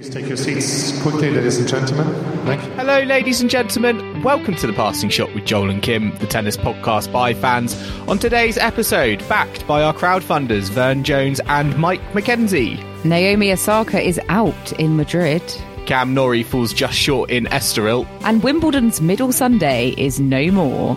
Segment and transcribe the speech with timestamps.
[0.00, 2.06] Please take your seats quickly, ladies and gentlemen.
[2.46, 2.70] Thank you.
[2.70, 4.22] Hello, ladies and gentlemen.
[4.22, 7.76] Welcome to the Passing Shot with Joel and Kim, the tennis podcast by fans.
[8.08, 12.82] On today's episode, backed by our crowdfunders Verne Jones and Mike Mackenzie.
[13.04, 15.42] Naomi Osaka is out in Madrid.
[15.84, 18.06] Cam Norrie falls just short in Estoril.
[18.22, 20.96] And Wimbledon's middle Sunday is no more.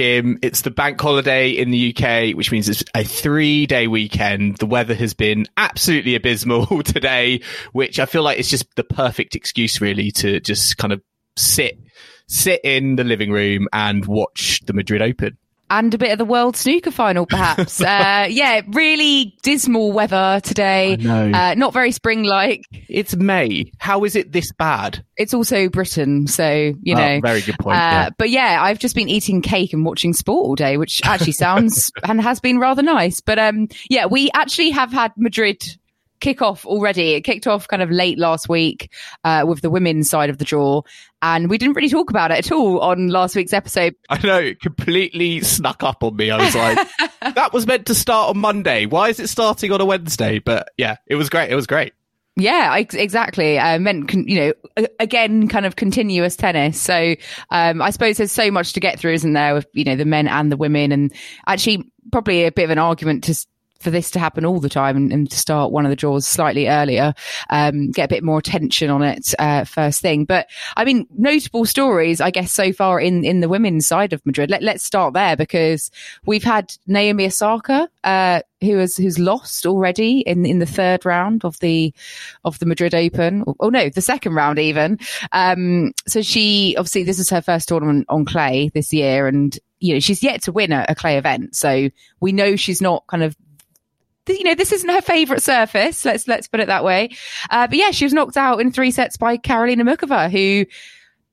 [0.00, 4.56] Kim, it's the bank holiday in the UK, which means it's a three day weekend.
[4.56, 7.42] The weather has been absolutely abysmal today,
[7.72, 11.02] which I feel like it's just the perfect excuse really to just kind of
[11.36, 11.78] sit,
[12.28, 15.36] sit in the living room and watch the Madrid Open
[15.70, 17.80] and a bit of the World Snooker Final, perhaps.
[17.80, 20.94] uh, yeah, really dismal weather today.
[20.94, 22.64] Uh, not very spring-like.
[22.88, 23.72] It's May.
[23.78, 25.04] How is it this bad?
[25.16, 27.16] It's also Britain, so you know.
[27.16, 27.76] Oh, very good point.
[27.76, 28.10] Uh, yeah.
[28.18, 31.92] But yeah, I've just been eating cake and watching sport all day, which actually sounds
[32.02, 33.20] and has been rather nice.
[33.20, 35.62] But um, yeah, we actually have had Madrid
[36.20, 37.12] kick off already.
[37.14, 38.92] It kicked off kind of late last week
[39.24, 40.82] uh, with the women's side of the draw,
[41.22, 43.94] and we didn't really talk about it at all on last week's episode.
[44.08, 46.30] I know it completely snuck up on me.
[46.30, 46.88] I was like,
[47.34, 48.86] that was meant to start on Monday.
[48.86, 50.38] Why is it starting on a Wednesday?
[50.38, 51.50] But yeah, it was great.
[51.50, 51.92] It was great.
[52.36, 53.58] Yeah, exactly.
[53.58, 56.80] I meant, you know, again, kind of continuous tennis.
[56.80, 57.14] So,
[57.50, 60.04] um, I suppose there's so much to get through, isn't there, with, you know, the
[60.04, 61.12] men and the women and
[61.46, 63.46] actually probably a bit of an argument to,
[63.80, 66.26] for this to happen all the time and, and, to start one of the draws
[66.26, 67.14] slightly earlier,
[67.48, 70.24] um, get a bit more attention on it uh, first thing.
[70.24, 74.24] But I mean, notable stories, I guess, so far in in the women's side of
[74.26, 74.50] Madrid.
[74.50, 75.90] Let, us start there because
[76.26, 81.44] we've had Naomi Osaka, uh, who has who's lost already in in the third round
[81.44, 81.94] of the
[82.44, 83.44] of the Madrid Open.
[83.60, 84.98] Oh no, the second round even.
[85.32, 89.94] Um, so she obviously this is her first tournament on clay this year, and you
[89.94, 91.56] know she's yet to win a, a clay event.
[91.56, 91.88] So
[92.20, 93.36] we know she's not kind of
[94.28, 96.04] you know, this isn't her favourite surface.
[96.04, 97.10] Let's let's put it that way.
[97.50, 100.66] Uh, but yeah, she was knocked out in three sets by Karolina Muchova, who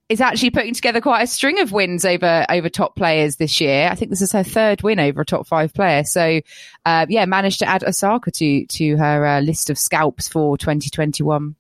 [0.10, 3.90] is actually putting together quite a string of wins over over top players this year.
[3.92, 6.04] I think this is her third win over a top five player.
[6.04, 6.42] So,
[6.86, 11.56] uh, yeah, managed to add Osaka to to her uh, list of scalps for 2021.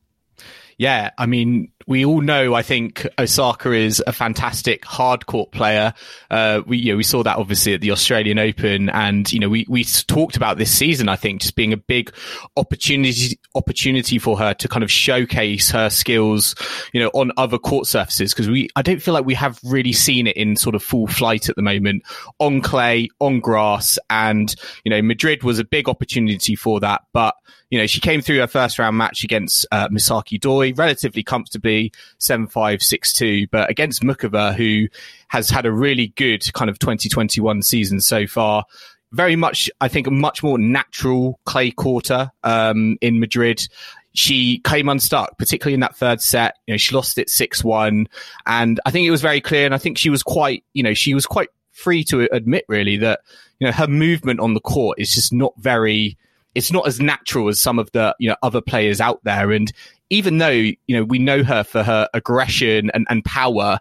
[0.79, 5.93] Yeah, I mean, we all know, I think Osaka is a fantastic hard court player.
[6.29, 9.49] Uh, we, you know, we saw that obviously at the Australian Open and, you know,
[9.49, 12.13] we, we talked about this season, I think, just being a big
[12.57, 16.53] opportunity, opportunity for her to kind of showcase her skills,
[16.93, 18.35] you know, on other court surfaces.
[18.35, 21.07] Cause we, I don't feel like we have really seen it in sort of full
[21.07, 22.03] flight at the moment
[22.37, 23.97] on clay, on grass.
[24.11, 27.01] And, you know, Madrid was a big opportunity for that.
[27.13, 27.33] But,
[27.69, 31.91] you know, she came through her first round match against uh, Misaki Doi relatively comfortably,
[32.19, 33.47] 7 5, 6 2.
[33.47, 34.87] But against Muchova, who
[35.27, 38.63] has had a really good kind of 2021 season so far,
[39.11, 43.67] very much, I think, a much more natural clay courter um, in Madrid.
[44.13, 46.55] She came unstuck, particularly in that third set.
[46.67, 48.07] You know, she lost it 6 1.
[48.45, 49.65] And I think it was very clear.
[49.65, 52.97] And I think she was quite, you know, she was quite free to admit, really,
[52.97, 53.19] that,
[53.59, 56.17] you know, her movement on the court is just not very
[56.57, 59.51] it's not as natural as some of the you know other players out there.
[59.51, 59.71] And
[60.09, 63.79] even though you know we know her for her aggression and, and power,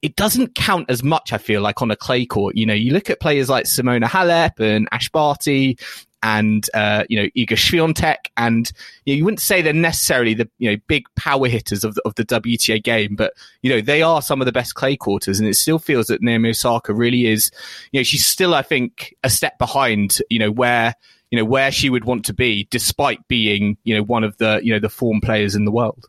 [0.00, 1.34] it doesn't count as much.
[1.34, 2.56] I feel like on a clay court.
[2.56, 5.76] You know, you look at players like Simona Halep and Ash Barty
[6.22, 8.72] and uh, you know Iga Swiatek, and
[9.04, 12.02] you, know, you wouldn't say they're necessarily the you know big power hitters of the,
[12.06, 15.38] of the WTA game, but you know they are some of the best clay courters,
[15.38, 17.50] and it still feels that Naomi Osaka really is.
[17.92, 20.22] You know, she's still I think a step behind.
[20.30, 20.94] You know where
[21.30, 24.60] you know, where she would want to be despite being, you know, one of the,
[24.62, 26.06] you know, the form players in the world.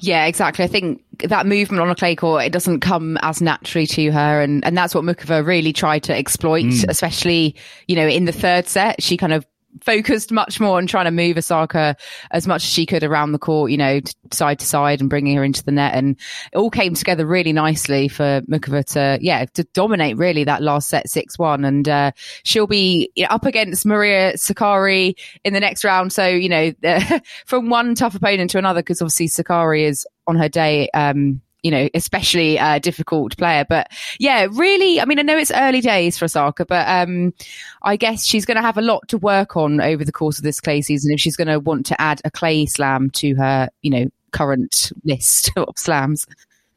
[0.00, 0.64] Yeah, exactly.
[0.64, 4.40] I think that movement on a clay court, it doesn't come as naturally to her.
[4.42, 6.84] And, and that's what Muchova really tried to exploit, mm.
[6.88, 7.54] especially,
[7.86, 9.02] you know, in the third set.
[9.02, 9.46] She kind of
[9.82, 11.96] focused much more on trying to move Osaka
[12.30, 14.00] as much as she could around the court, you know,
[14.32, 15.94] side to side and bringing her into the net.
[15.94, 16.16] And
[16.52, 20.88] it all came together really nicely for Muchova to, yeah, to dominate really that last
[20.88, 21.66] set 6-1.
[21.66, 22.12] And, uh,
[22.44, 25.14] she'll be up against Maria Sakkari
[25.44, 26.12] in the next round.
[26.12, 26.72] So, you know,
[27.46, 31.70] from one tough opponent to another, because obviously Sakkari is on her day, um, you
[31.70, 33.64] know, especially a difficult player.
[33.68, 37.34] But yeah, really, I mean, I know it's early days for Osaka, but um,
[37.82, 40.44] I guess she's going to have a lot to work on over the course of
[40.44, 43.68] this clay season if she's going to want to add a clay slam to her,
[43.82, 46.26] you know, current list of slams.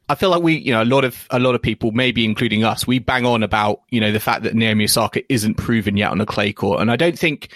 [0.08, 2.64] I feel like we, you know, a lot of a lot of people, maybe including
[2.64, 6.10] us, we bang on about, you know, the fact that Naomi Osaka isn't proven yet
[6.10, 7.50] on a clay court, and I don't think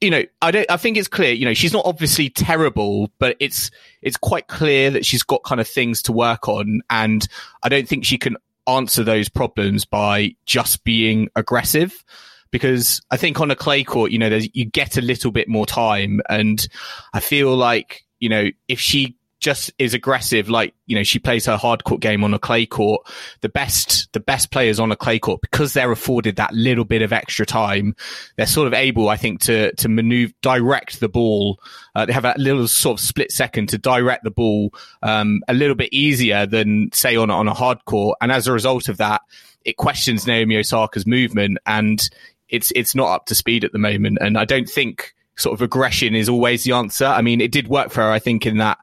[0.00, 3.36] you know, I don't, I think it's clear, you know, she's not obviously terrible, but
[3.38, 3.70] it's,
[4.02, 6.80] it's quite clear that she's got kind of things to work on.
[6.88, 7.26] And
[7.62, 8.36] I don't think she can
[8.66, 12.04] answer those problems by just being aggressive
[12.50, 15.48] because I think on a clay court, you know, there's you get a little bit
[15.48, 16.20] more time.
[16.28, 16.66] And
[17.12, 21.46] I feel like, you know, if she just is aggressive, like, you know, she plays
[21.46, 23.06] her hard court game on a clay court.
[23.40, 27.00] The best, the best players on a clay court, because they're afforded that little bit
[27.00, 27.96] of extra time,
[28.36, 31.58] they're sort of able, I think, to, to maneuver, direct the ball.
[31.94, 35.54] Uh, they have that little sort of split second to direct the ball, um, a
[35.54, 38.18] little bit easier than say on, on a hard court.
[38.20, 39.22] And as a result of that,
[39.64, 42.08] it questions Naomi Osaka's movement and
[42.48, 44.18] it's, it's not up to speed at the moment.
[44.20, 47.06] And I don't think sort of aggression is always the answer.
[47.06, 48.78] I mean, it did work for her, I think, in that,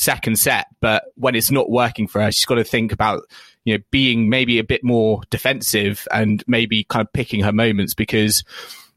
[0.00, 0.66] second set.
[0.80, 3.22] But when it's not working for her, she's got to think about,
[3.64, 7.94] you know, being maybe a bit more defensive and maybe kind of picking her moments
[7.94, 8.42] because,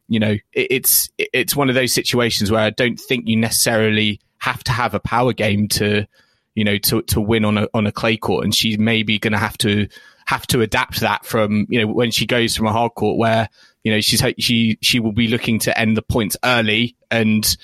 [0.07, 4.21] you know, it, it's, it's one of those situations where I don't think you necessarily
[4.39, 6.07] have to have a power game to,
[6.55, 8.45] you know, to, to win on a, on a clay court.
[8.45, 9.87] And she's maybe going to have to,
[10.25, 13.49] have to adapt that from, you know, when she goes from a hard court where,
[13.83, 17.57] you know, she's, she, she will be looking to end the points early and,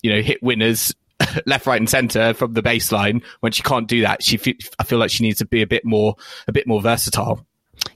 [0.00, 0.94] you know, hit winners
[1.46, 3.22] left, right, and centre from the baseline.
[3.40, 4.38] When she can't do that, she
[4.78, 6.16] I feel like she needs to be a bit more
[6.48, 7.46] a bit more versatile.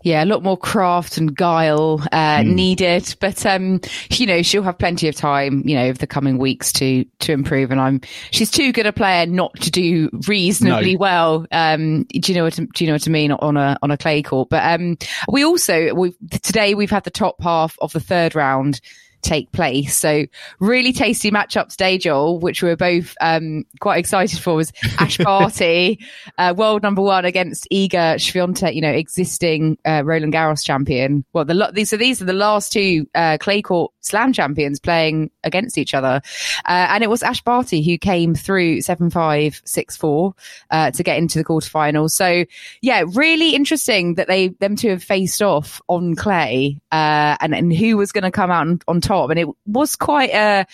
[0.03, 2.55] Yeah, a lot more craft and guile uh, mm.
[2.55, 3.81] needed, but um,
[4.11, 7.32] you know she'll have plenty of time, you know, over the coming weeks to to
[7.32, 7.71] improve.
[7.71, 8.00] And I'm
[8.31, 10.99] she's too good a player not to do reasonably no.
[10.99, 11.47] well.
[11.50, 13.97] Um, do you know what do you know what I mean on a on a
[13.97, 14.50] clay court?
[14.50, 14.99] But um,
[15.29, 18.81] we also we today we've had the top half of the third round
[19.25, 19.97] take place.
[19.97, 20.26] So
[20.61, 25.19] really tasty matchup today, Joel, which we were both um, quite excited for was Ash
[25.25, 25.99] Barty,
[26.38, 31.25] uh, world number one against Iga Swiatek, you know, existing uh, Roland Garros champion.
[31.32, 35.31] Well, the these so these are the last two uh, clay court slam champions playing
[35.43, 36.21] against each other.
[36.67, 40.32] Uh, and it was Ash Barty who came through 7-5, 6-4
[40.71, 42.11] uh, to get into the quarterfinals.
[42.11, 42.44] So
[42.82, 47.73] yeah, really interesting that they, them two have faced off on clay uh, and, and
[47.73, 49.13] who was going to come out on, on top.
[49.31, 50.66] And it was quite a,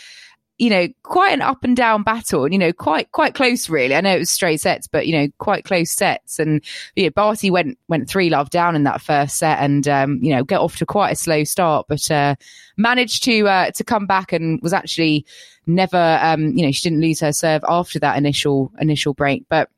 [0.58, 3.94] you know, quite an up and down battle, and you know, quite, quite close really.
[3.94, 6.38] I know it was straight sets, but, you know, quite close sets.
[6.38, 6.62] And,
[6.94, 10.34] you know, Barty went, went three love down in that first set and, um, you
[10.34, 12.34] know, get off to quite a slow start, but, uh,
[12.76, 15.24] managed to, uh, to come back and was actually
[15.66, 19.44] never, um, you know, she didn't lose her serve after that initial, initial break.
[19.48, 19.70] But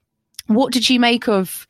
[0.49, 1.69] what did she make of,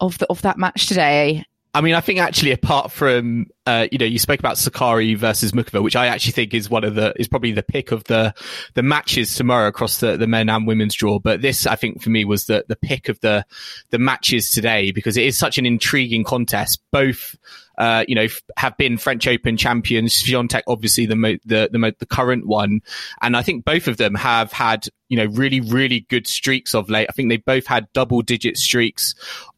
[0.00, 1.44] of the, of that match today?
[1.74, 5.50] I mean, I think actually, apart from uh, you know, you spoke about Sakkari versus
[5.50, 8.32] Muchova, which I actually think is one of the is probably the pick of the
[8.74, 11.18] the matches tomorrow across the, the men and women's draw.
[11.18, 13.44] But this, I think, for me, was the the pick of the
[13.90, 16.80] the matches today because it is such an intriguing contest.
[16.92, 17.36] Both
[17.76, 20.22] uh, you know, have been French Open champions.
[20.22, 22.82] Swiatek, obviously the mo- the the, mo- the current one,
[23.20, 26.88] and I think both of them have had you know really really good streaks of
[26.88, 27.06] late.
[27.08, 29.14] I think they both had double digit streaks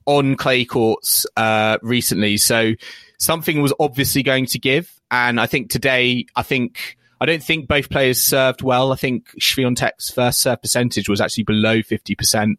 [0.07, 2.37] on clay courts uh, recently.
[2.37, 2.73] So
[3.19, 4.93] something was obviously going to give.
[5.11, 8.93] And I think today, I think, I don't think both players served well.
[8.93, 12.55] I think Swiatek's first serve percentage was actually below 50%.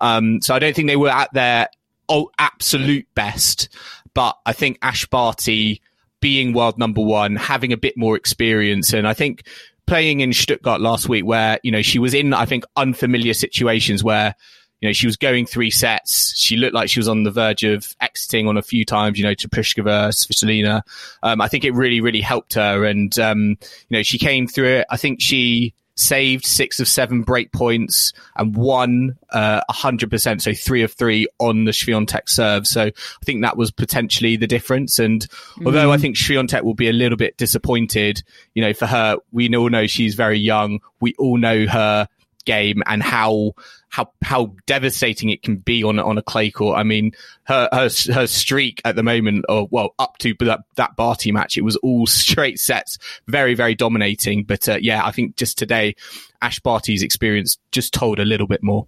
[0.00, 1.68] Um, so I don't think they were at their
[2.08, 3.68] oh, absolute best.
[4.14, 5.80] But I think Ash Barty
[6.20, 8.92] being world number one, having a bit more experience.
[8.92, 9.46] And I think
[9.86, 14.04] playing in Stuttgart last week where, you know, she was in, I think, unfamiliar situations
[14.04, 14.34] where
[14.82, 16.36] you know, she was going three sets.
[16.36, 19.24] She looked like she was on the verge of exiting on a few times, you
[19.24, 20.82] know, to Pliskova, Svitolina.
[21.22, 22.84] Um, I think it really, really helped her.
[22.84, 23.56] And, um,
[23.88, 24.86] you know, she came through it.
[24.90, 30.82] I think she saved six of seven break points and won uh, 100%, so three
[30.82, 32.66] of three on the Swiatek serve.
[32.66, 34.98] So I think that was potentially the difference.
[34.98, 35.66] And mm.
[35.66, 38.24] although I think Swiatek will be a little bit disappointed,
[38.54, 40.80] you know, for her, we all know she's very young.
[41.00, 42.08] We all know her
[42.44, 43.52] game and how
[43.88, 46.78] how how devastating it can be on on a clay court.
[46.78, 47.12] I mean,
[47.44, 51.56] her her her streak at the moment, or well, up to that that Barty match,
[51.56, 54.44] it was all straight sets, very very dominating.
[54.44, 55.94] But uh, yeah, I think just today,
[56.40, 58.86] Ash Barty's experience just told a little bit more.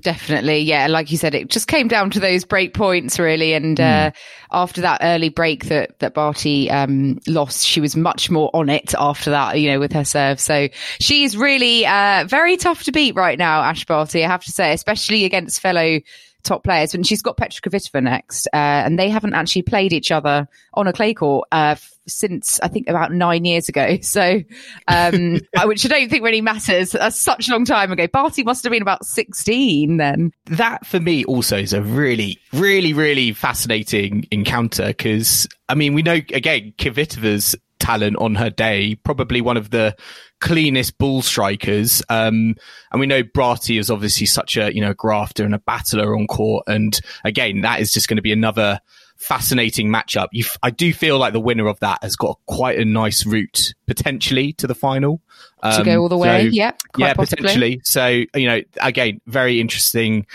[0.00, 0.88] Definitely, yeah.
[0.88, 3.52] Like you said, it just came down to those break points, really.
[3.52, 4.08] And mm.
[4.08, 4.10] uh,
[4.50, 8.92] after that early break that that Barty um, lost, she was much more on it
[8.98, 10.40] after that, you know, with her serve.
[10.40, 14.24] So she's really uh, very tough to beat right now, Ash Barty.
[14.24, 16.00] I have to say, especially against fellow
[16.42, 16.94] top players.
[16.94, 20.88] And she's got Petra Kvitova next, uh, and they haven't actually played each other on
[20.88, 23.98] a clay court uh, since I think about nine years ago.
[24.14, 24.42] So,
[24.86, 26.92] um, which I don't think really matters.
[26.92, 28.06] That's such a long time ago.
[28.06, 30.30] Barty must have been about sixteen then.
[30.46, 36.02] That for me also is a really, really, really fascinating encounter because I mean we
[36.02, 39.94] know again Kvitova's talent on her day, probably one of the
[40.40, 42.02] cleanest ball strikers.
[42.08, 42.54] Um,
[42.90, 46.26] and we know Barty is obviously such a, you know, grafter and a battler on
[46.26, 46.64] court.
[46.66, 48.80] And again, that is just going to be another
[49.24, 50.28] fascinating matchup.
[50.32, 53.72] You, I do feel like the winner of that has got quite a nice route
[53.86, 55.22] potentially to the final.
[55.62, 56.44] Um, to go all the way.
[56.44, 56.72] So, yeah.
[56.98, 57.42] yeah, possibly.
[57.42, 57.80] potentially.
[57.84, 60.26] So, you know, again, very interesting,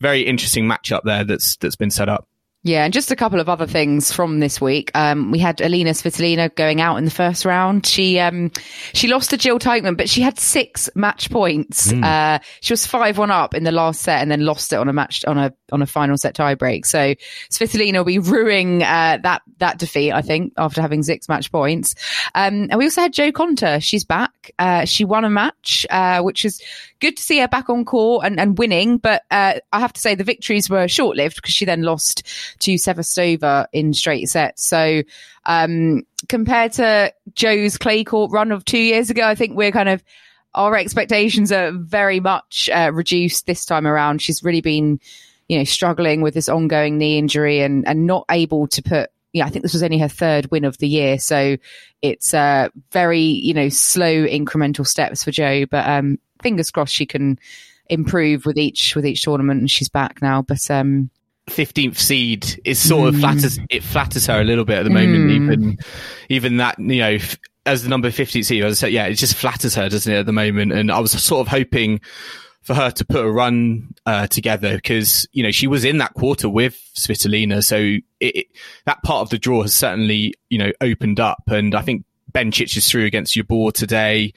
[0.00, 2.28] very interesting matchup there that's, that's been set up.
[2.66, 4.90] Yeah, and just a couple of other things from this week.
[4.92, 7.86] Um, we had Alina Svitolina going out in the first round.
[7.86, 8.50] She um,
[8.92, 11.92] she lost to Jill Teichmann, but she had six match points.
[11.92, 12.04] Mm.
[12.04, 14.88] Uh, she was five one up in the last set, and then lost it on
[14.88, 16.86] a match on a on a final set tiebreak.
[16.86, 17.14] So
[17.50, 21.94] Svitolina will be ruining uh, that that defeat, I think, after having six match points.
[22.34, 23.80] Um, and we also had Joe Konta.
[23.80, 24.50] She's back.
[24.58, 26.60] Uh, she won a match, uh, which is
[27.00, 28.98] good to see her back on court and, and winning.
[28.98, 32.26] But uh, I have to say the victories were short lived because she then lost
[32.60, 34.64] to Sevastova in straight sets.
[34.64, 35.02] So
[35.44, 39.88] um, compared to Joe's clay court run of two years ago, I think we're kind
[39.88, 40.02] of
[40.54, 44.22] our expectations are very much uh, reduced this time around.
[44.22, 44.98] She's really been,
[45.48, 49.44] you know, struggling with this ongoing knee injury and and not able to put yeah,
[49.44, 51.18] I think this was only her third win of the year.
[51.18, 51.58] So
[52.00, 55.66] it's uh, very, you know, slow incremental steps for Joe.
[55.66, 57.38] But um, fingers crossed she can
[57.90, 60.40] improve with each with each tournament and she's back now.
[60.40, 61.10] But um,
[61.50, 65.30] 15th seed is sort of flatters it flatters her a little bit at the moment
[65.30, 65.30] mm.
[65.30, 65.78] even
[66.28, 67.18] even that you know
[67.64, 70.18] as the number 15th seed as I said yeah it just flatters her doesn't it
[70.18, 72.00] at the moment and I was sort of hoping
[72.62, 76.14] for her to put a run uh, together because you know she was in that
[76.14, 78.46] quarter with Svitolina so it, it,
[78.86, 82.76] that part of the draw has certainly you know opened up and I think Bencic
[82.76, 84.32] is through against Jabeur today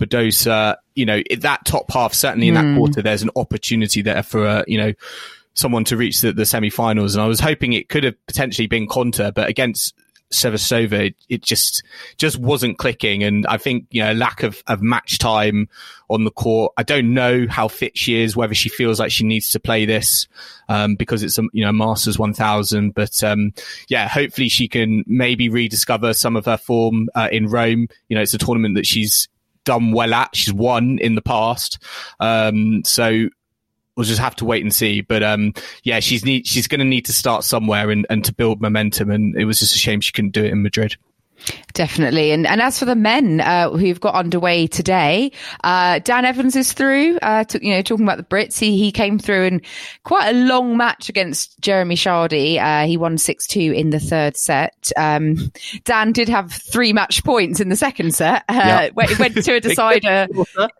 [0.00, 2.76] Badosa, you know, that top half, certainly in that mm.
[2.76, 4.92] quarter, there's an opportunity there for, uh, you know,
[5.56, 7.14] someone to reach the, the semi-finals.
[7.14, 9.94] And I was hoping it could have potentially been Konta, but against
[10.32, 11.82] Sevastova, it, it, just
[12.18, 13.22] just wasn't clicking.
[13.22, 15.68] And I think you know lack of, of match time
[16.10, 16.72] on the court.
[16.76, 19.84] I don't know how fit she is, whether she feels like she needs to play
[19.84, 20.26] this
[20.68, 22.92] um, because it's a you know Masters 1000.
[22.92, 23.52] But um,
[23.88, 27.88] yeah, hopefully she can maybe rediscover some of her form uh, in Rome.
[28.08, 29.28] You know, it's a tournament that she's
[29.64, 30.34] done well at.
[30.34, 31.78] She's won in the past.
[32.18, 33.28] Um, so
[33.96, 35.00] we'll just have to wait and see.
[35.00, 38.34] But um, yeah, she's need she's going to need to start somewhere and, and to
[38.34, 39.10] build momentum.
[39.10, 40.96] And it was just a shame she couldn't do it in Madrid.
[41.74, 42.30] Definitely.
[42.30, 46.72] And, and as for the men uh, who've got underway today, uh, Dan Evans is
[46.72, 48.58] through, uh, to, you know, talking about the Brits.
[48.58, 49.62] He, he came through in
[50.04, 52.58] quite a long match against Jeremy Chardy.
[52.58, 54.90] Uh, he won 6-2 in the third set.
[54.96, 55.52] Um,
[55.84, 58.44] Dan did have three match points in the second set.
[58.48, 58.92] Uh, yep.
[58.94, 60.28] went, went to a decider.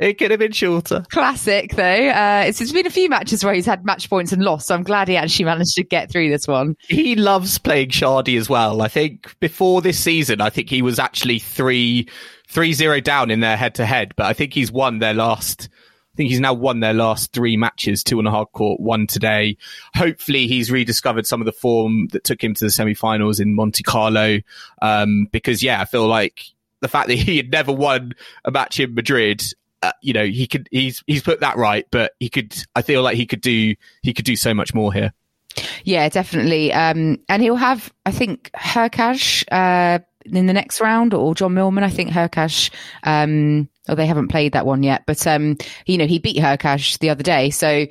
[0.01, 1.05] it could have been shorter.
[1.11, 1.83] Classic though.
[2.09, 4.69] Uh, it's, it's been a few matches where he's had match points and lost.
[4.69, 6.77] So I'm glad he actually managed to get through this one.
[6.89, 8.81] He loves playing Chardy as well.
[8.83, 12.09] I think before this season, I think he was actually three
[12.49, 15.69] three zero down in their head to head, but I think he's won their last.
[15.73, 19.07] I think he's now won their last three matches, two on a hard court, one
[19.07, 19.59] today.
[19.95, 23.83] Hopefully, he's rediscovered some of the form that took him to the semi-finals in Monte
[23.83, 24.39] Carlo.
[24.81, 26.43] Um, because yeah, I feel like
[26.81, 28.15] the fact that he had never won
[28.47, 29.43] a match in Madrid,
[29.83, 32.57] uh, you know, he could he's he's put that right, but he could.
[32.75, 35.13] I feel like he could do he could do so much more here.
[35.85, 36.73] Yeah, definitely.
[36.73, 40.01] Um, and he'll have, I think, Hurkacz, uh,
[40.33, 41.85] in the next round or John Millman.
[41.85, 42.71] I think Hurkacz,
[43.05, 45.57] um, oh, they haven't played that one yet, but, um,
[45.87, 47.51] you know, he beat Hurkacz the other day.
[47.51, 47.87] So,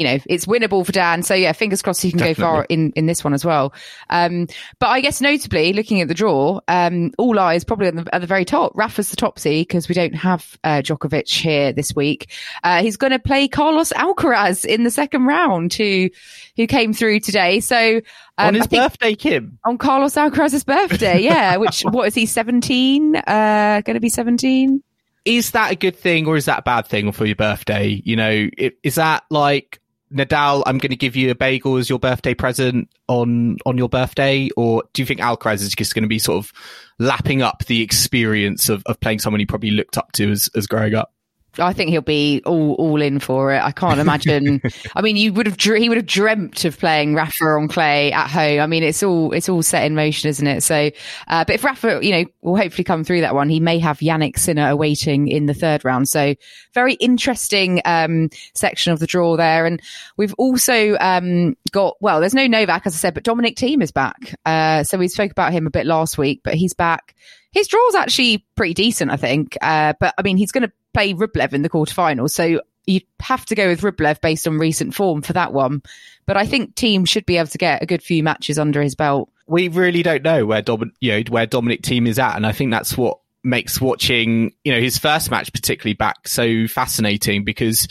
[0.00, 1.22] you know, it's winnable for Dan.
[1.22, 2.42] So yeah, fingers crossed he can Definitely.
[2.42, 3.74] go far in, in this one as well.
[4.08, 4.46] Um,
[4.78, 8.26] but I guess notably looking at the draw, um, all eyes probably the, at the
[8.26, 8.72] very top.
[8.74, 12.32] Rafa's the topsy because we don't have, uh, Djokovic here this week.
[12.64, 16.08] Uh, he's going to play Carlos Alcaraz in the second round who,
[16.56, 17.60] who came through today.
[17.60, 17.96] So,
[18.38, 19.58] um, on his birthday, Kim.
[19.66, 21.20] On Carlos Alcaraz's birthday.
[21.30, 21.58] Yeah.
[21.58, 22.24] which, what is he?
[22.24, 23.16] 17?
[23.16, 24.82] Uh, going to be 17?
[25.24, 28.00] is that a good thing or is that a bad thing for your birthday?
[28.04, 28.48] You know,
[28.82, 29.79] is that like
[30.12, 30.62] Nadal?
[30.66, 34.50] I'm going to give you a bagel as your birthday present on on your birthday,
[34.56, 36.52] or do you think Alcaraz is just going to be sort of
[36.98, 40.66] lapping up the experience of, of playing someone he probably looked up to as, as
[40.66, 41.12] growing up?
[41.58, 43.62] I think he'll be all all in for it.
[43.62, 44.60] I can't imagine.
[44.94, 48.28] I mean, you would have he would have dreamt of playing Rafa on clay at
[48.28, 48.60] home.
[48.60, 50.62] I mean, it's all it's all set in motion, isn't it?
[50.62, 50.90] So,
[51.28, 53.98] uh, but if Rafa, you know, will hopefully come through that one, he may have
[53.98, 56.08] Jannik Sinner awaiting in the third round.
[56.08, 56.34] So,
[56.74, 59.66] very interesting um, section of the draw there.
[59.66, 59.80] And
[60.16, 63.92] we've also um, got well, there's no Novak as I said, but Dominic Thiem is
[63.92, 64.34] back.
[64.46, 67.14] Uh, so we spoke about him a bit last week, but he's back.
[67.52, 69.56] His draw's actually pretty decent, I think.
[69.60, 72.30] Uh, but I mean, he's going to play Rublev in the quarterfinals.
[72.30, 75.82] So you'd have to go with Rublev based on recent form for that one.
[76.26, 78.94] But I think Thiem should be able to get a good few matches under his
[78.94, 79.30] belt.
[79.46, 80.62] We really don't know where
[81.00, 84.72] you know, where Dominic Thiem is at, and I think that's what makes watching you
[84.72, 87.88] know his first match particularly back so fascinating because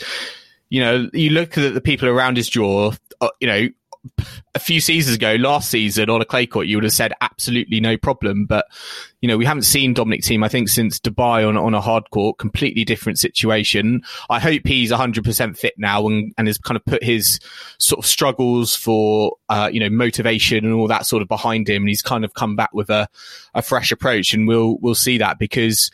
[0.68, 3.68] you know you look at the people around his draw, uh, you know
[4.54, 7.80] a few seasons ago, last season on a clay court, you would have said absolutely
[7.80, 8.46] no problem.
[8.46, 8.66] But,
[9.20, 12.10] you know, we haven't seen Dominic Thiem, I think, since Dubai on, on a hard
[12.10, 14.02] court, completely different situation.
[14.30, 17.40] I hope he's 100% fit now and, and has kind of put his
[17.78, 21.82] sort of struggles for, uh, you know, motivation and all that sort of behind him.
[21.82, 23.08] And he's kind of come back with a,
[23.54, 25.90] a fresh approach and we'll, we'll see that because,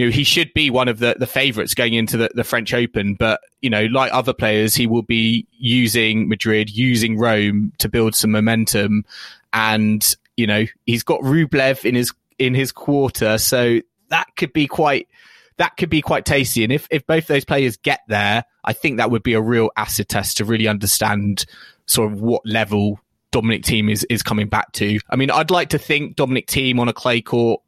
[0.00, 2.72] you know, he should be one of the, the favourites going into the, the French
[2.72, 7.88] Open, but, you know, like other players, he will be using Madrid, using Rome to
[7.90, 9.04] build some momentum.
[9.52, 10.02] And,
[10.38, 13.36] you know, he's got Rublev in his, in his quarter.
[13.36, 15.06] So that could be quite,
[15.58, 16.64] that could be quite tasty.
[16.64, 19.68] And if, if both those players get there, I think that would be a real
[19.76, 21.44] acid test to really understand
[21.84, 23.00] sort of what level
[23.32, 24.98] Dominic Thiem is, is coming back to.
[25.10, 27.60] I mean, I'd like to think Dominic Thiem on a clay court,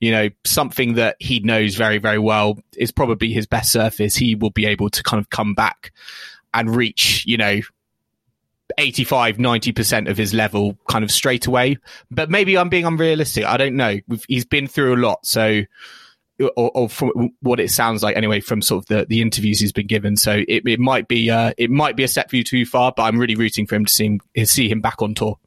[0.00, 4.16] you know, something that he knows very, very well is probably his best surface.
[4.16, 5.92] He will be able to kind of come back
[6.54, 7.60] and reach, you know,
[8.78, 11.76] 85, 90% of his level kind of straight away.
[12.10, 13.44] But maybe I'm being unrealistic.
[13.44, 13.98] I don't know.
[14.08, 15.26] We've, he's been through a lot.
[15.26, 15.62] So,
[16.38, 19.72] or, or, from what it sounds like anyway, from sort of the, the interviews he's
[19.72, 20.16] been given.
[20.16, 22.94] So it, it might be, uh, it might be a step for you too far,
[22.96, 25.38] but I'm really rooting for him to see him, see him back on tour.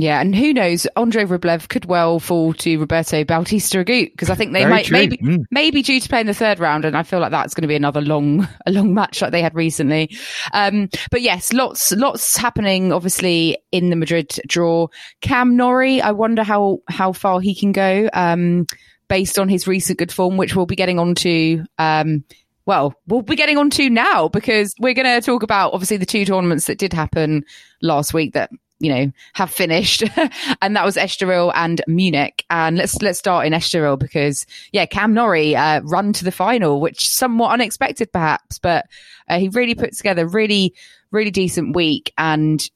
[0.00, 0.86] Yeah, and who knows?
[0.94, 4.84] Andre Rublev could well fall to Roberto Bautista Agut because I think they Very might
[4.86, 4.96] true.
[4.96, 5.38] maybe Mm.
[5.50, 7.68] maybe due to play in the third round, and I feel like that's going to
[7.68, 10.16] be another long a long match like they had recently.
[10.52, 14.86] Um, but yes, lots lots happening obviously in the Madrid draw.
[15.20, 18.66] Cam Norrie, I wonder how how far he can go um,
[19.08, 21.64] based on his recent good form, which we'll be getting onto.
[21.76, 22.22] Um,
[22.66, 26.06] well, we'll be getting on to now because we're going to talk about obviously the
[26.06, 27.42] two tournaments that did happen
[27.82, 30.02] last week that you know have finished,
[30.62, 32.44] and that was Estoril and Munich.
[32.50, 36.80] And let's let's start in Estoril because yeah, Cam Norrie uh, run to the final,
[36.80, 38.86] which somewhat unexpected perhaps, but
[39.28, 40.74] uh, he really put together really
[41.10, 42.70] really decent week and.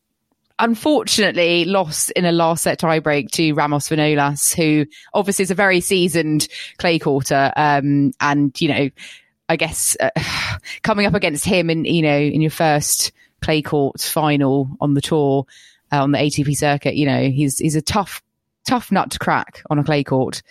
[0.59, 5.81] Unfortunately, lost in a last set tiebreak to Ramos Vinolas, who obviously is a very
[5.81, 8.91] seasoned clay courter, um, and you know
[9.49, 10.11] I guess uh,
[10.83, 13.13] coming up against him in you know in your first
[13.43, 15.47] clay court final on the tour
[16.01, 18.23] on the ATP circuit, you know he's he's a tough
[18.67, 20.43] tough nut to crack on a clay court.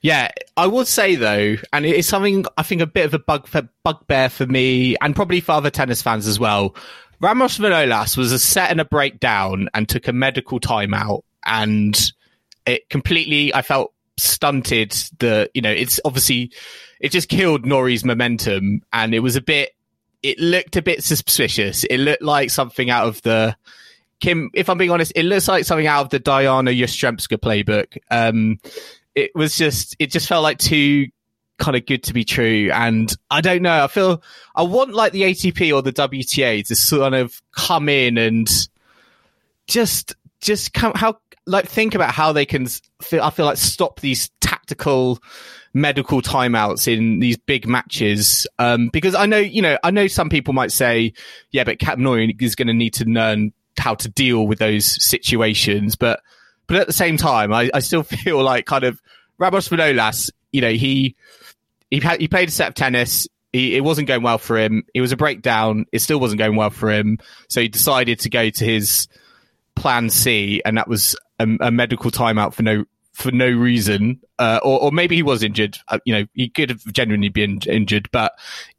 [0.00, 3.18] Yeah, I would say though, and it is something I think a bit of a
[3.18, 3.48] bug
[3.82, 6.76] bugbear for me, and probably for other tennis fans as well.
[7.20, 12.12] Ramos Vinolas was a set and a breakdown, and took a medical timeout, and
[12.64, 16.52] it completely, I felt stunted the, you know, it's obviously
[17.00, 19.72] it just killed Norrie's momentum, and it was a bit,
[20.22, 21.82] it looked a bit suspicious.
[21.84, 23.56] It looked like something out of the
[24.20, 24.50] Kim.
[24.54, 27.98] If I'm being honest, it looks like something out of the Diana Yastremska playbook.
[28.10, 28.58] Um,
[29.18, 31.08] it was just it just felt like too
[31.58, 34.22] kind of good to be true and i don't know i feel
[34.54, 38.68] i want like the atp or the wta to sort of come in and
[39.66, 42.68] just just come how like think about how they can
[43.02, 45.18] feel i feel like stop these tactical
[45.74, 50.28] medical timeouts in these big matches um because i know you know i know some
[50.28, 51.12] people might say
[51.50, 55.02] yeah but Cam Norrie is going to need to learn how to deal with those
[55.02, 56.20] situations but
[56.68, 59.02] but at the same time, I, I still feel like kind of
[59.38, 61.16] Ramos Vinolas, you know, he
[61.90, 63.26] he had, he played a set of tennis.
[63.52, 64.84] He, it wasn't going well for him.
[64.94, 65.86] It was a breakdown.
[65.90, 67.18] It still wasn't going well for him.
[67.48, 69.08] So he decided to go to his
[69.74, 72.84] plan C, and that was a, a medical timeout for no
[73.18, 74.20] for no reason.
[74.38, 75.76] Uh, or, or maybe he was injured.
[75.88, 78.32] Uh, you know, he could have genuinely been injured, but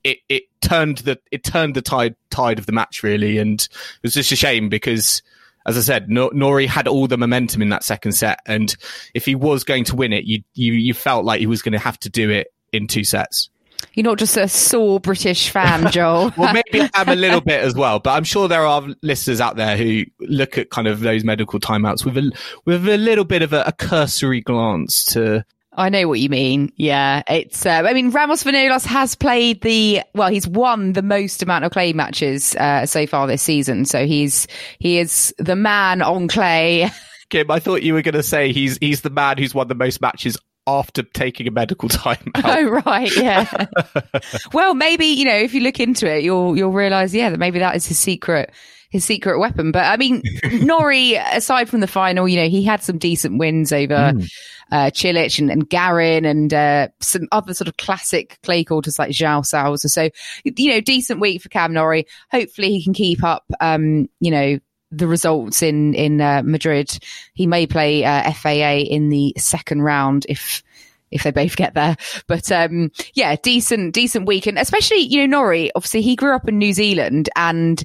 [0.06, 4.04] it, it turned the it turned the tide tide of the match really, and it
[4.04, 5.22] was just a shame because
[5.66, 8.74] as I said, Nor- Norrie had all the momentum in that second set, and
[9.14, 11.74] if he was going to win it, you you you felt like he was going
[11.74, 13.50] to have to do it in two sets.
[13.94, 16.32] You're not just a sore British fan, Joel.
[16.38, 19.56] well, maybe I'm a little bit as well, but I'm sure there are listeners out
[19.56, 22.32] there who look at kind of those medical timeouts with a
[22.66, 25.46] with a little bit of a, a cursory glance to
[25.80, 26.74] I know what you mean.
[26.76, 27.66] Yeah, it's.
[27.66, 30.02] Uh, I mean, Ramos Vinolas has played the.
[30.14, 33.86] Well, he's won the most amount of clay matches uh, so far this season.
[33.86, 34.48] So he's
[34.80, 36.90] he is the man on clay.
[37.30, 39.76] Kim, I thought you were going to say he's he's the man who's won the
[39.76, 40.38] most matches
[40.70, 42.46] after taking a medical time out.
[42.46, 43.68] Oh right, yeah.
[44.54, 47.60] well, maybe you know if you look into it, you'll you'll realize yeah that maybe
[47.60, 48.52] that is his secret
[48.90, 49.72] his secret weapon.
[49.72, 53.72] But I mean, Norrie, aside from the final, you know, he had some decent wins
[53.72, 54.32] over mm.
[54.72, 59.12] uh, Cilic and, and Garin and uh, some other sort of classic clay courters like
[59.12, 59.90] João Sousa.
[59.90, 60.10] So,
[60.44, 62.08] you know, decent week for Cam Norrie.
[62.32, 64.60] Hopefully he can keep up, um, you know,
[64.92, 66.98] the results in in uh, Madrid.
[67.34, 70.64] He may play uh, FAA in the second round if
[71.12, 71.98] if they both get there.
[72.28, 74.48] But um, yeah, decent, decent week.
[74.48, 77.84] And especially, you know, Norrie, obviously he grew up in New Zealand and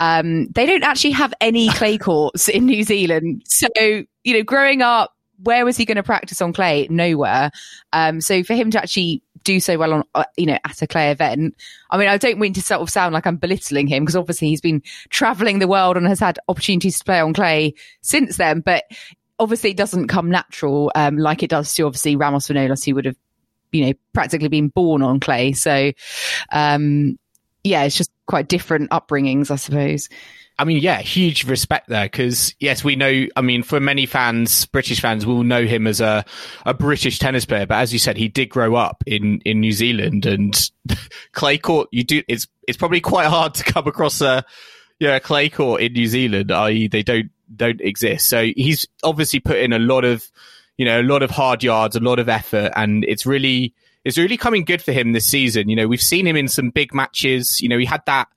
[0.00, 3.42] um, they don't actually have any clay courts in New Zealand.
[3.46, 6.86] So, you know, growing up, where was he going to practice on clay?
[6.90, 7.50] Nowhere.
[7.92, 10.86] Um, so for him to actually do so well on, uh, you know, at a
[10.86, 11.54] clay event,
[11.90, 14.48] I mean, I don't mean to sort of sound like I'm belittling him because obviously
[14.48, 18.60] he's been traveling the world and has had opportunities to play on clay since then.
[18.60, 18.84] But
[19.38, 23.04] obviously it doesn't come natural um, like it does to obviously Ramos Vinolas, who would
[23.04, 23.16] have,
[23.72, 25.52] you know, practically been born on clay.
[25.52, 25.92] So,
[26.50, 27.18] um,
[27.66, 30.08] yeah, it's just quite different upbringings, I suppose.
[30.58, 33.26] I mean, yeah, huge respect there because yes, we know.
[33.36, 36.24] I mean, for many fans, British fans will know him as a
[36.64, 39.72] a British tennis player, but as you said, he did grow up in in New
[39.72, 40.58] Zealand and
[41.32, 41.88] clay court.
[41.92, 44.46] You do it's it's probably quite hard to come across a
[44.98, 46.50] yeah clay court in New Zealand.
[46.50, 48.28] I.e., they don't don't exist.
[48.28, 50.28] So he's obviously put in a lot of,
[50.76, 53.74] you know, a lot of hard yards, a lot of effort, and it's really,
[54.06, 55.68] it's really coming good for him this season.
[55.68, 57.60] You know, we've seen him in some big matches.
[57.60, 58.28] You know, he had that,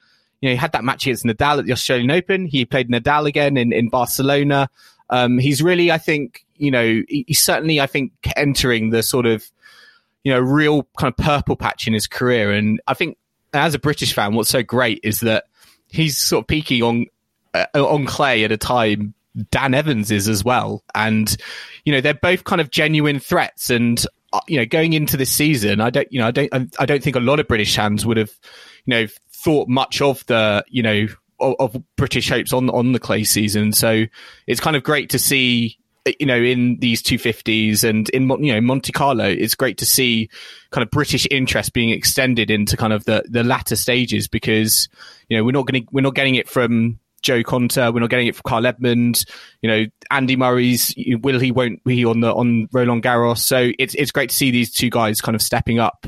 [0.41, 2.47] you know, he had that match against Nadal at the Australian Open.
[2.47, 4.67] He played Nadal again in, in Barcelona.
[5.12, 9.45] Um, he's really, I think, you know, he's certainly, I think, entering the sort of,
[10.23, 12.51] you know, real kind of purple patch in his career.
[12.51, 13.19] And I think
[13.53, 15.45] as a British fan, what's so great is that
[15.88, 17.05] he's sort of peaking on
[17.53, 19.13] uh, on clay at a time
[19.51, 20.84] Dan Evans is as well.
[20.95, 21.36] And,
[21.86, 23.69] you know, they're both kind of genuine threats.
[23.69, 26.86] And, Uh, you know, going into this season, I don't, you know, I don't, I
[26.86, 28.32] don't think a lot of British fans would have,
[28.86, 31.08] you know, thought much of the, you know,
[31.39, 33.74] of, of British hopes on, on the clay season.
[33.74, 34.06] So
[34.46, 38.54] it's kind of great to see, uh, you know, in these 250s and in, you
[38.54, 40.30] know, Monte Carlo, it's great to see
[40.72, 44.89] kind of British interest being extended into kind of the, the latter stages because,
[45.28, 47.93] you know, we're not going we're not getting it from, Jo Konta.
[47.93, 49.25] We're not getting it from Kyle Edmund.
[49.62, 53.39] You know, Andy Murray's will he won't he on the on Roland Garros.
[53.39, 56.05] So it's it's great to see these two guys kind of stepping up.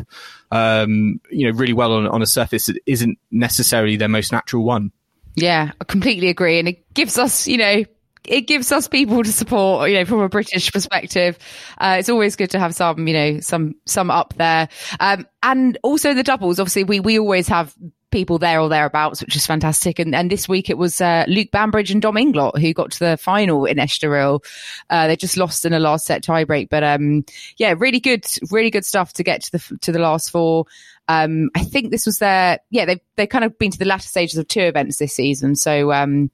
[0.52, 4.63] Um, you know, really well on on a surface that isn't necessarily their most natural
[4.63, 4.91] one.
[5.36, 7.86] Yeah, I completely agree, and it gives us, you know,
[8.26, 11.38] it gives us people to support, you know, from a British perspective.
[11.78, 14.69] Uh, it's always good to have some, you know, some, some up there.
[15.00, 16.60] Um, and also the doubles.
[16.60, 17.76] Obviously, we, we always have
[18.12, 20.00] people there or thereabouts, which is fantastic.
[20.00, 23.00] And, and this week it was uh, Luke Bambridge and Dom Inglot who got to
[23.00, 24.43] the final in Estoril.
[24.89, 27.26] Uh, they just lost in a last set tiebreak, but um,
[27.58, 30.65] yeah, really good, really good stuff to get to the to the last four.
[31.08, 34.08] Um, I think this was their yeah they've they kind of been to the latter
[34.08, 36.30] stages of two events this season, so um,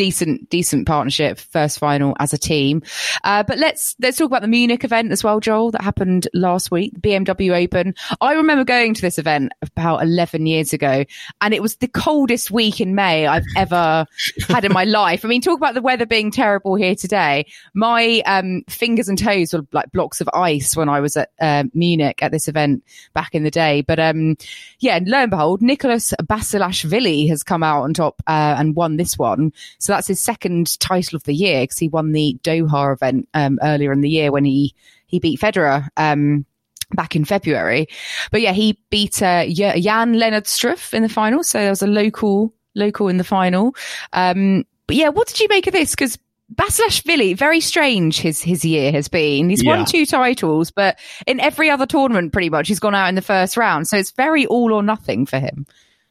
[0.00, 2.82] decent, decent partnership, first final as a team.
[3.22, 6.70] Uh, but let's let's talk about the Munich event as well, Joel, that happened last
[6.70, 7.94] week, the BMW Open.
[8.18, 11.04] I remember going to this event about eleven years ago,
[11.42, 14.06] and it was the coldest week in May I've ever
[14.48, 15.22] had in my life.
[15.22, 17.44] I mean, talk about the weather being terrible here today.
[17.74, 21.64] My um, fingers and toes were like blocks of ice when I was at uh,
[21.74, 23.82] Munich at this event back in the day.
[23.82, 24.38] But um,
[24.78, 29.18] yeah, lo and behold, Nicholas Basilashvili has come out on top uh, and won this
[29.18, 29.52] one.
[29.78, 33.58] So that's his second title of the year because he won the Doha event um,
[33.62, 34.74] earlier in the year when he
[35.06, 35.88] he beat Federer.
[35.96, 36.46] Um,
[36.92, 37.86] back in February,
[38.32, 41.44] but yeah, he beat uh, Jan Lennard Struff in the final.
[41.44, 43.76] So there was a local local in the final.
[44.12, 45.90] Um, but yeah, what did you make of this?
[45.90, 46.18] Because
[46.54, 49.50] Basilashvili, very strange his his year has been.
[49.50, 49.76] He's yeah.
[49.76, 53.22] won two titles, but in every other tournament, pretty much, he's gone out in the
[53.22, 53.86] first round.
[53.86, 55.66] So it's very all or nothing for him.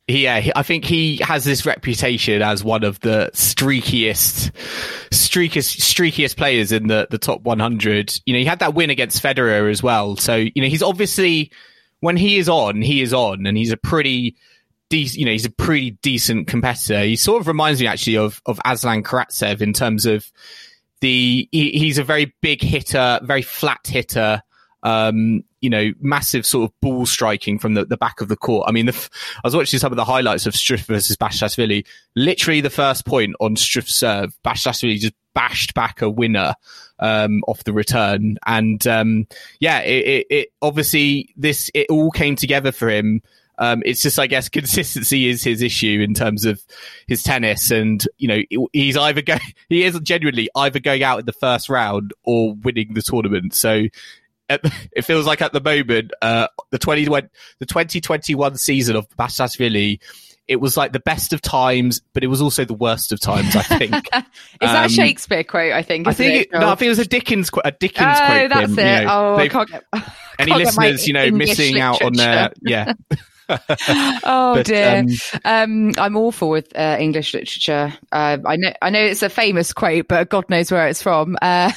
[0.09, 4.49] Yeah, I think he has this reputation as one of the streakiest,
[5.11, 8.19] streakiest, streakiest players in the, the top 100.
[8.25, 10.15] You know, he had that win against Federer as well.
[10.15, 11.51] So, you know, he's obviously,
[11.99, 14.35] when he is on, he is on and he's a pretty,
[14.89, 17.03] decent, you know, he's a pretty decent competitor.
[17.03, 20.25] He sort of reminds me actually of, of Aslan Karatsev in terms of
[21.01, 24.41] the, he, he's a very big hitter, very flat hitter.
[24.81, 28.65] Um, you know, massive sort of ball striking from the, the back of the court.
[28.67, 31.85] I mean, the, I was watching some of the highlights of Struff versus Basilashvili.
[32.15, 36.53] Literally the first point on Struff's serve, Basilashvili just bashed back a winner
[36.99, 38.37] um, off the return.
[38.45, 39.27] And um,
[39.59, 43.21] yeah, it, it, it, obviously this it all came together for him.
[43.57, 46.63] Um, it's just, I guess, consistency is his issue in terms of
[47.07, 51.25] his tennis, and you know, he's either going, he is genuinely either going out in
[51.25, 53.53] the first round or winning the tournament.
[53.53, 53.87] So
[54.91, 59.07] it feels like at the moment, uh, the twenty the twenty twenty one season of
[59.09, 59.99] Basilashvili
[60.49, 63.55] it was like the best of times, but it was also the worst of times.
[63.55, 63.93] I think.
[64.13, 64.23] Is um,
[64.59, 65.73] that a um, Shakespeare quote?
[65.73, 66.07] I think.
[66.07, 66.47] I think.
[66.47, 68.49] It, no, I think it was a Dickens quote a Dickens oh, quote.
[68.49, 68.99] that's him, it.
[69.01, 69.83] You know, oh, I can't get,
[70.39, 71.85] any can't listeners, you know, English missing literature.
[71.85, 72.93] out on their yeah.
[74.23, 75.05] oh but, dear.
[75.45, 77.93] Um, um, I'm awful with uh, English literature.
[78.11, 81.37] Uh, I know, I know it's a famous quote, but God knows where it's from.
[81.39, 81.71] Uh,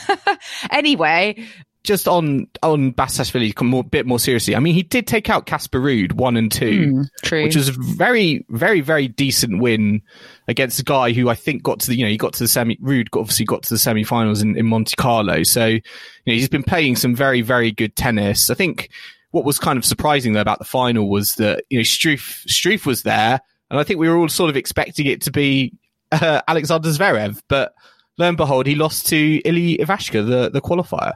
[0.71, 1.47] anyway,
[1.85, 4.55] just on on Basilashvili, come a bit more seriously.
[4.55, 7.73] I mean, he did take out Casper Ruud one and two, mm, which was a
[7.73, 10.03] very, very, very decent win
[10.47, 12.49] against a guy who I think got to the you know he got to the
[12.49, 12.77] semi.
[12.77, 15.83] Ruud obviously got to the semi-finals in, in Monte Carlo, so you
[16.27, 18.49] know he's been playing some very, very good tennis.
[18.49, 18.91] I think
[19.33, 22.87] what was kind of surprising though about the final was that you know Struff Struff
[22.87, 23.41] was there,
[23.71, 25.73] and I think we were all sort of expecting it to be
[26.13, 27.75] uh, Alexander Zverev, but
[28.19, 31.15] lo and behold, he lost to Ilya Ivashka, the the qualifier.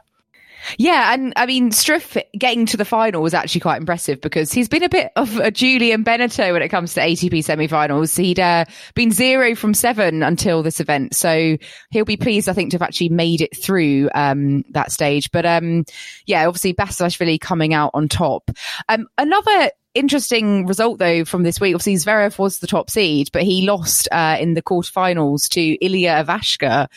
[0.77, 4.67] Yeah, and I mean, Struff getting to the final was actually quite impressive because he's
[4.67, 8.15] been a bit of a Julian Benneteau when it comes to ATP semi-finals.
[8.15, 11.57] He'd uh, been zero from seven until this event, so
[11.91, 15.31] he'll be pleased, I think, to have actually made it through um, that stage.
[15.31, 15.85] But um,
[16.25, 18.51] yeah, obviously Basilashvili coming out on top.
[18.89, 21.75] Um, another interesting result though from this week.
[21.75, 26.23] Obviously, Zverev was the top seed, but he lost uh, in the quarterfinals to Ilya
[26.25, 26.87] Ivashka,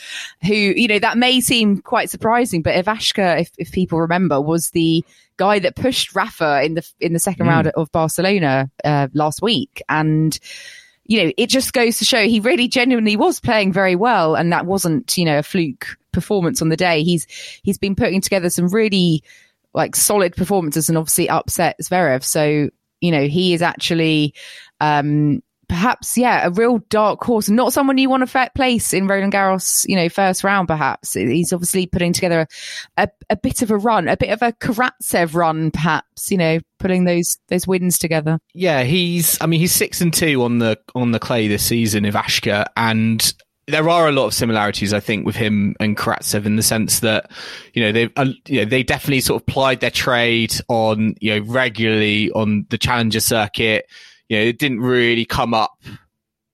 [0.42, 4.70] who you know that may seem quite surprising, but Ivashka, if, if people remember, was
[4.70, 5.04] the
[5.36, 7.50] guy that pushed Rafa in the in the second mm.
[7.50, 10.38] round of Barcelona uh, last week, and
[11.04, 14.52] you know it just goes to show he really genuinely was playing very well, and
[14.52, 17.02] that wasn't you know a fluke performance on the day.
[17.02, 17.26] He's
[17.62, 19.22] he's been putting together some really
[19.72, 22.24] like solid performances and obviously upset Zverev.
[22.24, 24.34] So you know, he is actually,
[24.80, 29.32] um, perhaps, yeah, a real dark horse, not someone you want to place in Roland
[29.32, 31.14] Garros, you know, first round, perhaps.
[31.14, 32.48] He's obviously putting together
[32.96, 36.38] a, a, a bit of a run, a bit of a Karatsev run, perhaps, you
[36.38, 38.40] know, putting those, those wins together.
[38.52, 42.02] Yeah, he's, I mean, he's six and two on the, on the clay this season,
[42.02, 43.32] Ivashka, and
[43.70, 47.00] there are a lot of similarities, I think, with him and Karatsev in the sense
[47.00, 47.30] that,
[47.72, 51.34] you know, they, uh, you know, they definitely sort of plied their trade on, you
[51.34, 53.86] know, regularly on the challenger circuit.
[54.28, 55.72] You know, it didn't really come up,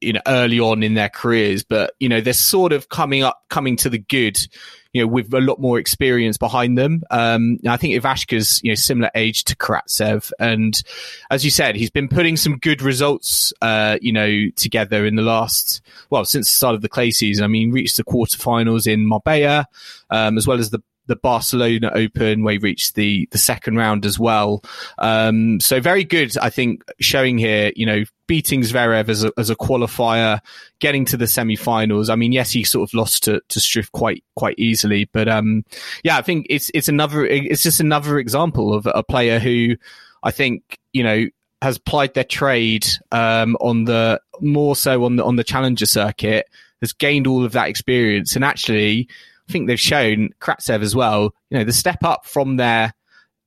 [0.00, 3.40] you know, early on in their careers, but, you know, they're sort of coming up,
[3.50, 4.38] coming to the good,
[4.96, 7.02] you know, with a lot more experience behind them.
[7.10, 10.32] Um, I think Ivashka's, you know, similar age to Karatsev.
[10.38, 10.82] And
[11.30, 15.22] as you said, he's been putting some good results, uh, you know, together in the
[15.22, 17.44] last, well, since the start of the clay season.
[17.44, 19.66] I mean, reached the quarterfinals in Marbella,
[20.08, 24.04] um, as well as the the Barcelona Open where he reached the the second round
[24.04, 24.64] as well.
[24.98, 27.70] Um, so very good, I think, showing here.
[27.76, 30.40] You know, beating Zverev as a, as a qualifier,
[30.78, 32.10] getting to the semi-finals.
[32.10, 35.64] I mean, yes, he sort of lost to to Struff quite quite easily, but um,
[36.04, 39.76] yeah, I think it's it's another it's just another example of a player who
[40.22, 41.26] I think you know
[41.62, 46.46] has plied their trade um, on the more so on the on the challenger circuit,
[46.80, 49.08] has gained all of that experience, and actually
[49.48, 51.34] I think they've shown Karatsev as well.
[51.50, 52.92] You know, the step up from there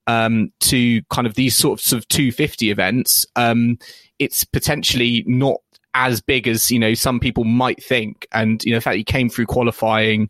[0.08, 3.78] um, to kind of these sorts of, of 250 events, um,
[4.20, 5.58] it's potentially not
[5.96, 8.28] as big as you know some people might think.
[8.32, 10.30] And you know, the fact he came through qualifying,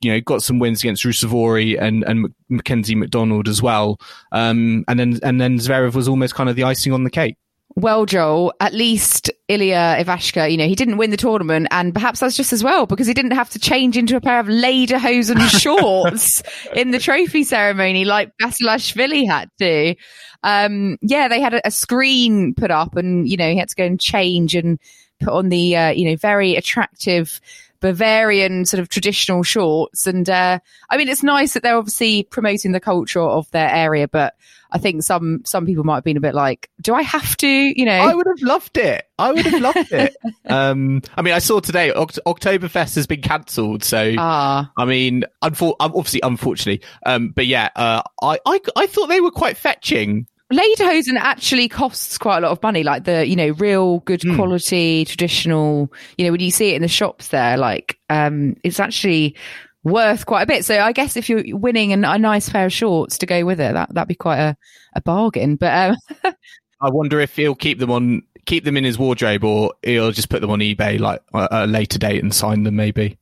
[0.00, 3.98] you know, got some wins against Ruusuvuori and and Mackenzie McDonald as well.
[4.32, 7.36] Um, and then and then Zverev was almost kind of the icing on the cake.
[7.78, 12.20] Well, Joel, at least Ilya Ivashka, you know, he didn't win the tournament, and perhaps
[12.20, 15.38] that's just as well because he didn't have to change into a pair of lederhosen
[15.60, 16.42] shorts
[16.74, 19.94] in the trophy ceremony like Basilashvili had to.
[20.42, 23.76] Um, yeah, they had a, a, screen put up, and you know, he had to
[23.76, 24.78] go and change and
[25.20, 27.42] put on the uh, you know very attractive
[27.86, 30.06] Bavarian sort of traditional shorts.
[30.06, 30.58] And uh,
[30.90, 34.34] I mean, it's nice that they're obviously promoting the culture of their area, but
[34.70, 37.48] I think some some people might have been a bit like, do I have to?
[37.48, 39.06] You know, I would have loved it.
[39.18, 40.16] I would have loved it.
[40.46, 44.70] um, I mean, I saw today Oct- Oktoberfest has been cancelled, so ah.
[44.76, 49.30] I mean, unfor- obviously, unfortunately, um, but yeah, uh, I, I I thought they were
[49.30, 50.26] quite fetching.
[50.52, 54.36] Lederhosen actually costs quite a lot of money, like the, you know, real good mm.
[54.36, 58.78] quality, traditional, you know, when you see it in the shops there, like, um, it's
[58.78, 59.34] actually
[59.82, 60.64] worth quite a bit.
[60.64, 63.60] So I guess if you're winning a, a nice pair of shorts to go with
[63.60, 64.56] it, that that'd be quite a,
[64.94, 65.56] a bargain.
[65.56, 66.34] But um,
[66.80, 70.28] I wonder if he'll keep them on, keep them in his wardrobe, or he'll just
[70.28, 73.18] put them on eBay like at a later date and sign them maybe.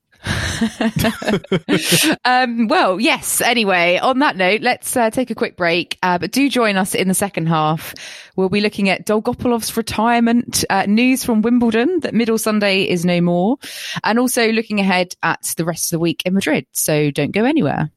[2.25, 3.41] um, well, yes.
[3.41, 5.99] Anyway, on that note, let's uh, take a quick break.
[6.03, 7.95] Uh, but do join us in the second half.
[8.37, 13.21] We'll be looking at Dolgopolov's retirement, uh, news from Wimbledon that Middle Sunday is no
[13.21, 13.57] more,
[14.03, 16.67] and also looking ahead at the rest of the week in Madrid.
[16.73, 17.91] So don't go anywhere.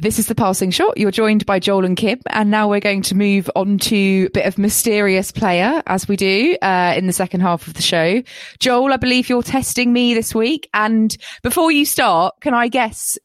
[0.00, 0.96] This is the passing shot.
[0.96, 4.30] You're joined by Joel and Kim, and now we're going to move on to a
[4.30, 8.22] bit of mysterious player, as we do uh, in the second half of the show.
[8.60, 13.18] Joel, I believe you're testing me this week, and before you start, can I guess?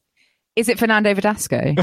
[0.56, 1.76] Is it Fernando Verdasco?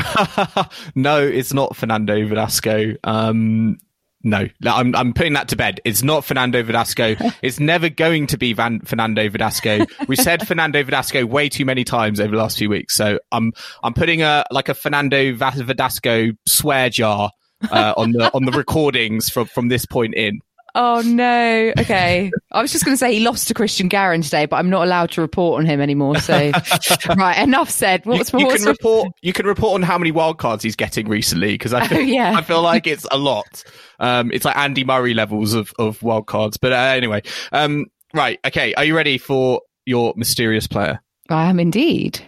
[0.95, 2.97] no, it's not Fernando Verdasco.
[3.06, 3.77] Um,
[4.24, 5.80] no, I'm I'm putting that to bed.
[5.84, 7.18] It's not Fernando Verdasco.
[7.42, 9.90] It's never going to be Van, Fernando Verdasco.
[10.08, 13.52] We've said Fernando Verdasco way too many times over the last few weeks, so I'm
[13.84, 17.32] I'm putting a like a Fernando Verdasco swear jar
[17.70, 20.40] uh, on the on the recordings from from this point in.
[20.74, 21.74] Oh no.
[21.78, 22.32] Okay.
[22.52, 24.84] I was just going to say he lost to Cristian Garin today, but I'm not
[24.84, 26.18] allowed to report on him anymore.
[26.20, 26.52] So,
[27.18, 27.38] right.
[27.38, 28.06] Enough said.
[28.06, 29.12] What's, you, you can report.
[29.22, 32.38] You can report on how many wildcards he's getting recently because I feel, oh, yeah.
[32.38, 33.64] I feel like it's a lot.
[34.00, 36.58] Um, it's like Andy Murray levels of of wildcards.
[36.62, 38.40] But uh, anyway, um, right.
[38.46, 38.74] Okay.
[38.76, 41.02] Are you ready for your mysterious player?
[41.30, 42.22] I am indeed.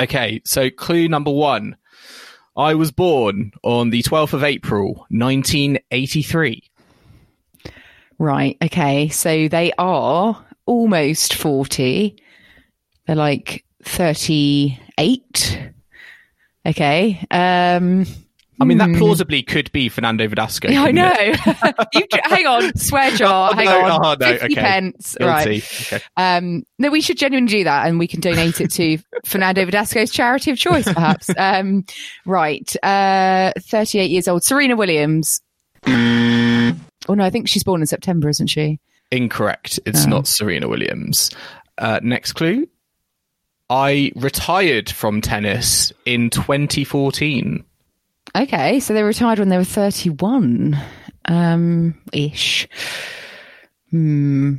[0.00, 0.40] Okay.
[0.44, 1.76] So clue number one.
[2.56, 6.69] I was born on the 12th of April, 1983.
[8.20, 8.58] Right.
[8.62, 9.08] Okay.
[9.08, 12.22] So they are almost 40.
[13.06, 15.72] They're like 38.
[16.66, 17.26] Okay.
[17.30, 18.04] Um,
[18.60, 18.98] I mean, that hmm.
[18.98, 20.70] plausibly could be Fernando Verdasco.
[20.70, 21.14] Yeah, I know.
[21.94, 23.52] you, hang on, swear jar.
[23.52, 24.54] Oh, hang no, on, oh, no, 50 okay.
[24.54, 25.16] pence.
[25.18, 25.26] Guilty.
[25.26, 25.82] Right.
[25.90, 26.04] Okay.
[26.18, 30.10] Um, no, we should genuinely do that, and we can donate it to Fernando Verdasco's
[30.10, 31.30] charity of choice, perhaps.
[31.38, 31.86] um,
[32.26, 32.70] right.
[32.82, 35.40] Uh, 38 years old, Serena Williams.
[37.10, 38.78] Oh no, I think she's born in September, isn't she?
[39.10, 39.80] Incorrect.
[39.84, 40.08] It's oh.
[40.08, 41.28] not Serena Williams.
[41.76, 42.68] Uh, next clue.
[43.68, 47.64] I retired from tennis in 2014.
[48.36, 50.78] Okay, so they retired when they were 31
[51.24, 52.68] um, ish.
[53.90, 54.54] Hmm.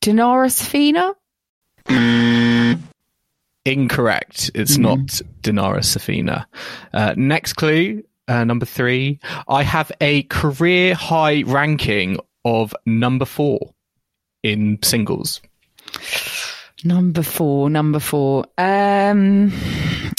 [0.00, 1.16] Dinara Safina?
[3.64, 4.52] Incorrect.
[4.54, 4.82] It's mm.
[4.82, 6.46] not Dinara Safina.
[6.92, 13.74] Uh, next clue uh, number three, I have a career high ranking of number four
[14.44, 15.40] in singles.
[16.84, 18.46] Number four, number four.
[18.56, 19.52] Um,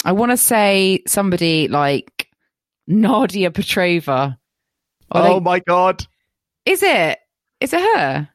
[0.04, 2.28] I want to say somebody like
[2.86, 4.36] Nadia Petrova.
[5.10, 5.40] oh they...
[5.40, 6.06] my god!
[6.66, 7.18] Is it?
[7.60, 8.28] Is it her?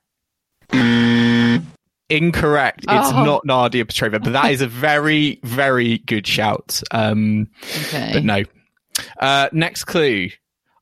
[2.10, 2.86] Incorrect.
[2.90, 3.24] It's oh.
[3.24, 6.82] not Nadia Petrova, but that is a very, very good shout.
[6.92, 8.10] Um, okay.
[8.14, 8.44] But no,
[9.20, 10.30] uh, next clue.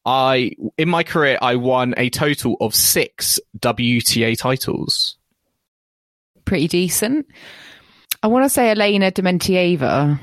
[0.06, 5.18] I in my career I won a total of six WTA titles.
[6.46, 7.28] Pretty decent.
[8.22, 10.20] I want to say Elena Dementieva,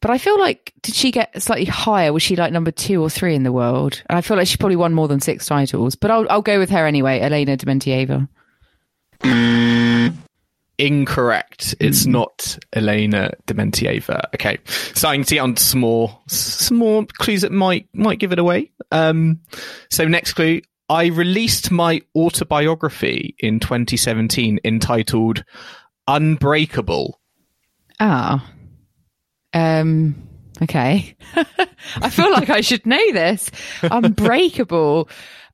[0.00, 2.12] but I feel like did she get slightly higher?
[2.12, 4.02] Was she like number two or three in the world?
[4.08, 5.96] And I feel like she probably won more than six titles.
[5.96, 8.28] But I'll I'll go with her anyway, Elena Dementieva.
[10.76, 11.76] Incorrect.
[11.78, 12.12] It's mm.
[12.12, 14.22] not Elena Dementieva.
[14.34, 18.40] Okay, starting to get on some more, some more clues that might might give it
[18.40, 18.72] away.
[18.90, 19.40] Um,
[19.88, 25.44] so next clue, I released my autobiography in 2017 entitled
[26.08, 27.20] "Unbreakable."
[28.00, 28.44] Ah,
[29.52, 30.16] um,
[30.60, 31.16] okay.
[31.96, 33.50] I feel like I should know this.
[33.82, 35.08] Unbreakable.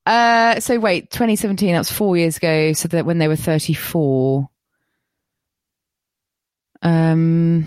[0.06, 1.72] Uh, so wait, 2017.
[1.72, 2.72] That was four years ago.
[2.72, 4.48] So that when they were 34.
[6.82, 7.66] Um,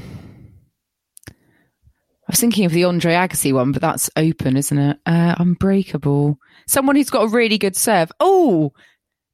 [1.29, 4.97] I was thinking of the Andre Agassi one, but that's open, isn't it?
[5.05, 6.37] Uh, unbreakable.
[6.67, 8.11] Someone who's got a really good serve.
[8.19, 8.71] Oh,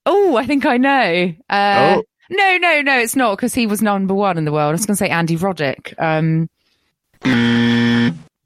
[0.05, 1.33] oh, I think I know.
[1.49, 2.03] Uh, oh.
[2.31, 4.69] No, no, no, it's not because he was number one in the world.
[4.69, 5.99] I was going to say Andy Roddick.
[5.99, 6.47] Um,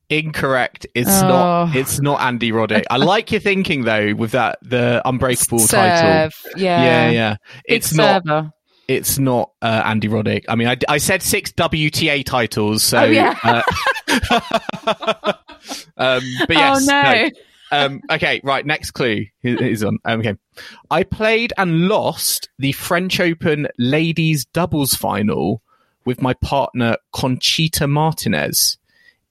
[0.10, 0.88] Incorrect.
[0.93, 1.28] It's oh.
[1.28, 1.76] not.
[1.76, 2.84] It's not Andy Roddick.
[2.89, 5.69] I like your thinking though with that the unbreakable Serve.
[5.69, 6.32] title.
[6.56, 7.36] Yeah, yeah, yeah.
[7.65, 8.24] It's not
[8.88, 10.46] it's not uh, Andy Roddick.
[10.48, 13.00] I mean, I, I, said six WTA titles, so.
[13.00, 13.38] Oh, yeah.
[13.43, 13.62] uh,
[15.98, 16.82] um, but yes.
[16.82, 17.02] Oh, no.
[17.02, 17.30] no.
[17.72, 18.63] Um, okay, right.
[18.63, 19.98] Next clue is on.
[20.06, 20.36] Um, okay,
[20.91, 25.63] I played and lost the French Open ladies doubles final
[26.06, 28.77] with my partner Conchita Martinez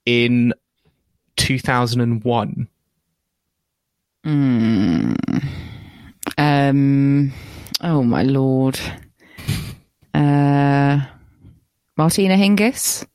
[0.05, 0.53] in
[1.37, 2.67] 2001.
[4.25, 5.45] Mm.
[6.37, 7.33] Um,
[7.81, 8.79] oh my lord.
[10.13, 11.01] Uh,
[11.97, 13.05] Martina Hingis.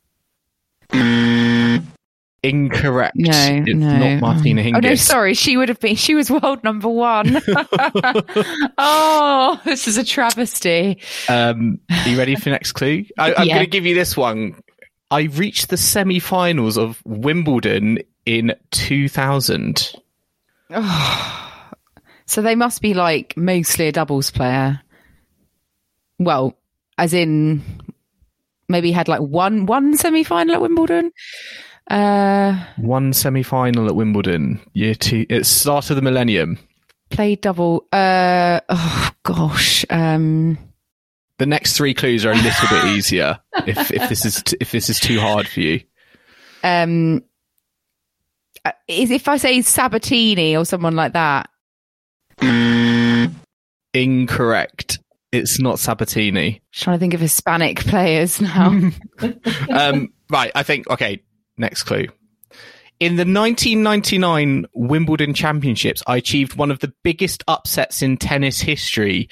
[2.43, 3.17] Incorrect.
[3.17, 3.99] No, it's no.
[3.99, 4.77] not Martina Hingis.
[4.77, 5.35] Oh no, sorry.
[5.35, 5.97] She would have been.
[5.97, 7.37] She was world number one.
[8.79, 11.01] oh, this is a travesty.
[11.29, 13.05] Um, are you ready for next clue?
[13.19, 13.55] I, I'm Yeah.
[13.57, 14.55] going to give you this one.
[15.11, 19.93] I reached the semi-finals of Wimbledon in 2000.
[20.71, 21.45] Oh,
[22.27, 24.81] So they must be like mostly a doubles player.
[26.19, 26.59] Well,
[26.99, 27.63] as in
[28.69, 31.13] maybe had like one one semi final at Wimbledon.
[31.91, 35.25] Uh, One semi-final at Wimbledon, year two.
[35.31, 36.59] It start of the millennium.
[37.09, 37.87] played double.
[37.91, 39.87] Uh, oh gosh.
[39.89, 40.59] Um,
[41.39, 43.39] The next three clues are a little bit easier.
[43.67, 45.81] If if this is t- if this is too hard for you,
[46.63, 47.25] um,
[48.67, 51.49] uh, is if I say Sabatini or someone like that.
[53.95, 54.99] incorrect.
[55.31, 56.63] It's not Sabatini.
[56.73, 58.69] trying to think of Hispanic players now.
[59.71, 61.23] um, right, I think, okay,
[61.57, 62.07] next clue.
[63.01, 69.29] In the 1999 Wimbledon Championships, I achieved one of the biggest upsets in tennis history,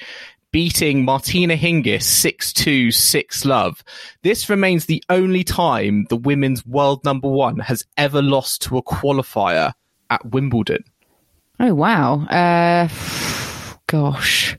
[0.51, 3.83] beating Martina Hingis 6-2, 6 love.
[4.21, 8.83] This remains the only time the women's world number one has ever lost to a
[8.83, 9.73] qualifier
[10.09, 10.83] at Wimbledon.
[11.59, 12.21] oh wow.
[12.27, 12.87] Uh,
[13.87, 14.57] gosh.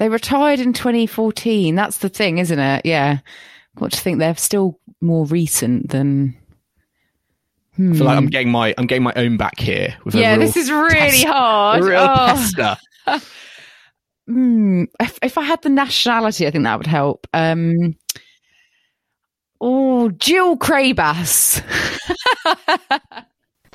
[0.00, 1.74] They retired in 2014.
[1.74, 2.86] That's the thing, isn't it?
[2.86, 3.18] Yeah.
[3.76, 6.34] Got to think they're still more recent than.
[7.78, 9.94] I feel like I'm getting my I'm getting my own back here.
[10.04, 10.16] Hmm.
[10.18, 11.84] Yeah, this is really pest- hard.
[11.84, 12.16] Real Oh.
[12.34, 12.76] pester.
[14.26, 14.84] Hmm.
[15.00, 17.26] If, if I had the nationality, I think that would help.
[17.34, 17.96] Um,
[19.60, 21.60] oh, Jill Craybas.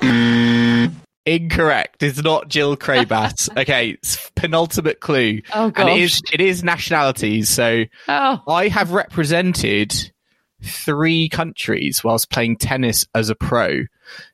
[1.26, 2.02] Incorrect.
[2.04, 3.48] It's not Jill Craybas.
[3.58, 3.98] okay,
[4.36, 5.42] penultimate clue.
[5.52, 6.34] Oh, And it is gosh.
[6.34, 7.48] it is nationalities.
[7.48, 9.92] So Oh, I have represented
[10.62, 13.82] three countries whilst playing tennis as a pro.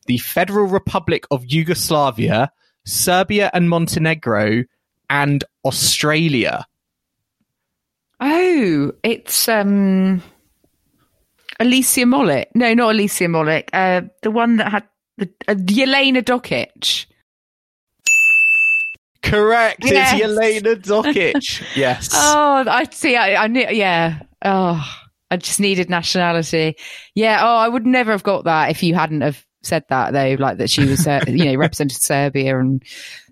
[0.06, 2.52] The Federal Republic of Yugoslavia,
[2.84, 4.64] Serbia and Montenegro,
[5.08, 6.66] and Australia.
[8.20, 10.22] oh, it's um,
[11.58, 12.46] Alicia Molik.
[12.54, 13.68] No, not Alicia Molik.
[13.72, 14.84] Uh, the one that had
[15.20, 17.06] Jelena Dokic.
[19.22, 19.84] Correct.
[19.84, 20.20] Yes.
[20.20, 21.62] It's Jelena Dokic.
[21.76, 22.10] yes.
[22.12, 23.16] Oh, I see.
[23.16, 23.66] I, I knew.
[23.70, 24.20] Yeah.
[24.44, 24.84] Oh,
[25.30, 26.76] I just needed nationality.
[27.14, 27.40] Yeah.
[27.42, 30.36] Oh, I would never have got that if you hadn't have said that though.
[30.38, 32.82] Like that she was, uh, you know, represented Serbia, and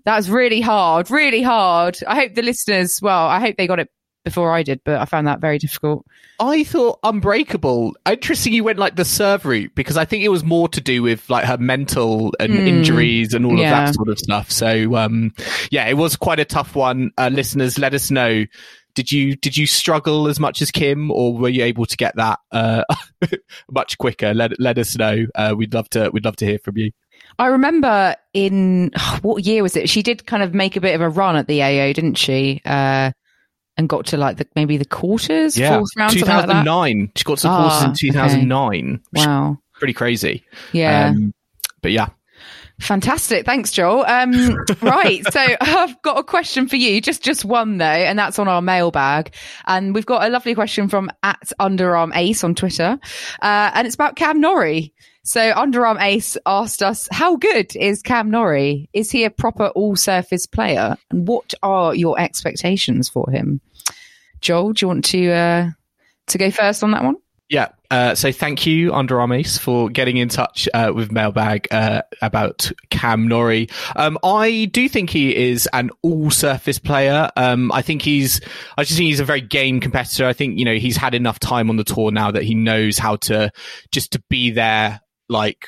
[0.05, 1.11] that was really hard.
[1.11, 1.97] Really hard.
[2.07, 3.01] I hope the listeners.
[3.01, 3.89] Well, I hope they got it
[4.23, 6.05] before I did, but I found that very difficult.
[6.39, 7.95] I thought Unbreakable.
[8.05, 11.01] Interesting, you went like the serve route because I think it was more to do
[11.03, 13.63] with like her mental and injuries and all of Hmm.
[13.71, 14.51] that sort of stuff.
[14.51, 15.33] So, um,
[15.71, 17.11] yeah, it was quite a tough one.
[17.17, 18.45] Uh, listeners, let us know.
[18.93, 22.13] Did you did you struggle as much as Kim, or were you able to get
[22.17, 22.83] that uh,
[23.71, 24.33] much quicker?
[24.33, 25.25] Let let us know.
[25.33, 26.91] Uh, we'd love to we'd love to hear from you.
[27.39, 28.91] I remember in
[29.21, 29.89] what year was it?
[29.89, 32.61] She did kind of make a bit of a run at the AO, didn't she?
[32.65, 33.11] Uh,
[33.77, 37.11] and got to like the maybe the quarters, fourth round, two something like that.
[37.15, 37.95] She got to the Ah, in okay.
[37.97, 39.01] two thousand nine.
[39.13, 39.57] Wow.
[39.73, 40.43] Pretty crazy.
[40.73, 41.07] Yeah.
[41.09, 41.33] Um,
[41.81, 42.09] but yeah.
[42.79, 43.45] Fantastic.
[43.45, 44.03] Thanks, Joel.
[44.05, 45.21] Um, right.
[45.31, 46.99] So I've got a question for you.
[46.99, 49.35] Just, just one though, and that's on our mailbag.
[49.67, 52.99] And we've got a lovely question from at Underarm Ace on Twitter.
[53.41, 54.93] Uh, and it's about Cam Norrie.
[55.23, 58.89] So Underarm Ace asked us, how good is Cam Norrie?
[58.93, 60.97] Is he a proper all surface player?
[61.11, 63.61] And what are your expectations for him?
[64.41, 65.69] Joel, do you want to, uh,
[66.27, 67.17] to go first on that one?
[67.49, 67.67] Yeah.
[67.91, 72.71] Uh, so thank you, Underarm Ace, for getting in touch uh, with Mailbag uh, about
[72.89, 73.67] Cam Norrie.
[73.97, 77.29] Um, I do think he is an all-surface player.
[77.35, 78.39] Um, I think he's.
[78.77, 80.25] I just think he's a very game competitor.
[80.25, 82.97] I think you know he's had enough time on the tour now that he knows
[82.97, 83.51] how to
[83.91, 85.01] just to be there,
[85.31, 85.67] like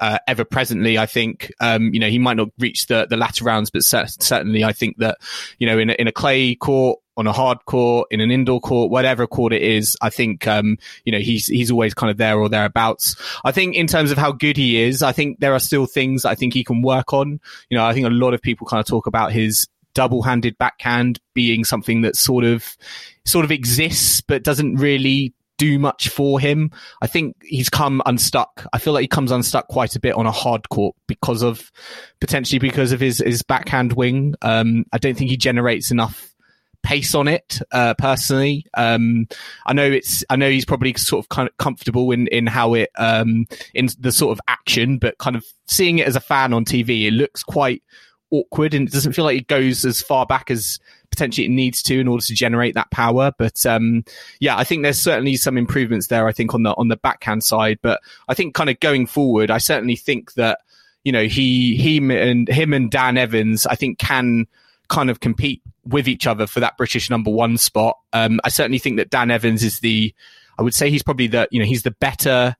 [0.00, 0.98] uh, ever presently.
[0.98, 4.06] I think um, you know he might not reach the the latter rounds, but cer-
[4.06, 5.18] certainly I think that
[5.58, 8.60] you know in a, in a clay court, on a hard court, in an indoor
[8.60, 12.16] court, whatever court it is, I think um, you know he's he's always kind of
[12.16, 13.16] there or thereabouts.
[13.44, 16.24] I think in terms of how good he is, I think there are still things
[16.24, 17.40] I think he can work on.
[17.70, 21.20] You know, I think a lot of people kind of talk about his double-handed backhand
[21.34, 22.76] being something that sort of
[23.24, 25.32] sort of exists but doesn't really
[25.64, 26.70] do much for him.
[27.00, 28.66] I think he's come unstuck.
[28.72, 31.72] I feel like he comes unstuck quite a bit on a hard court because of
[32.20, 34.34] potentially because of his his backhand wing.
[34.42, 36.34] Um, I don't think he generates enough
[36.82, 38.66] pace on it uh, personally.
[38.74, 39.26] Um,
[39.64, 42.74] I know it's I know he's probably sort of kind of comfortable in in how
[42.74, 46.52] it um, in the sort of action, but kind of seeing it as a fan
[46.52, 47.82] on TV, it looks quite
[48.30, 50.78] awkward and it doesn't feel like it goes as far back as
[51.14, 53.32] potentially it needs to in order to generate that power.
[53.36, 54.04] But um,
[54.40, 56.26] yeah, I think there's certainly some improvements there.
[56.26, 59.50] I think on the on the backhand side, but I think kind of going forward,
[59.50, 60.60] I certainly think that
[61.04, 64.46] you know he him and him and Dan Evans, I think can
[64.88, 67.98] kind of compete with each other for that British number one spot.
[68.12, 70.14] Um, I certainly think that Dan Evans is the,
[70.58, 72.56] I would say he's probably the, you know, he's the better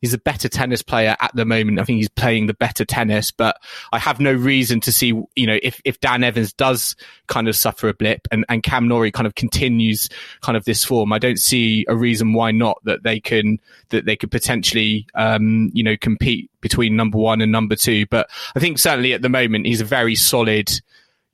[0.00, 1.80] he's a better tennis player at the moment.
[1.80, 3.56] I think he's playing the better tennis, but
[3.92, 6.96] I have no reason to see, you know, if, if Dan Evans does
[7.28, 10.08] kind of suffer a blip and, and Cam Norrie kind of continues
[10.42, 14.04] kind of this form, I don't see a reason why not that they can, that
[14.04, 18.06] they could potentially, um, you know, compete between number one and number two.
[18.06, 20.70] But I think certainly at the moment, he's a very solid,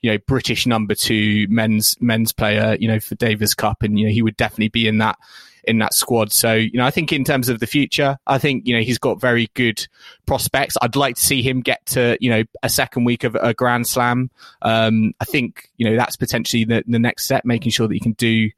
[0.02, 3.82] you know, British number two men's, men's player, you know, for Davis Cup.
[3.82, 5.18] And, you know, he would definitely be in that,
[5.64, 6.32] in that squad.
[6.32, 8.98] So, you know, I think in terms of the future, I think, you know, he's
[8.98, 9.86] got very good
[10.26, 10.76] prospects.
[10.82, 13.86] I'd like to see him get to, you know, a second week of a Grand
[13.86, 14.30] Slam.
[14.62, 18.00] Um, I think, you know, that's potentially the, the next step, making sure that he
[18.00, 18.50] can do,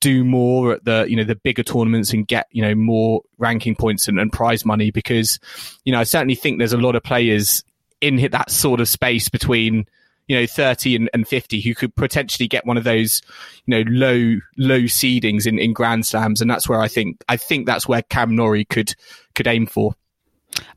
[0.00, 3.74] do more at the you know the bigger tournaments and get you know more ranking
[3.74, 5.40] points and, and prize money because
[5.84, 7.64] you know I certainly think there's a lot of players
[8.02, 9.86] in that sort of space between
[10.26, 13.20] you know 30 and, and 50 who could potentially get one of those
[13.66, 17.36] you know low low seedings in, in grand slams and that's where i think i
[17.36, 18.94] think that's where cam norrie could
[19.34, 19.94] could aim for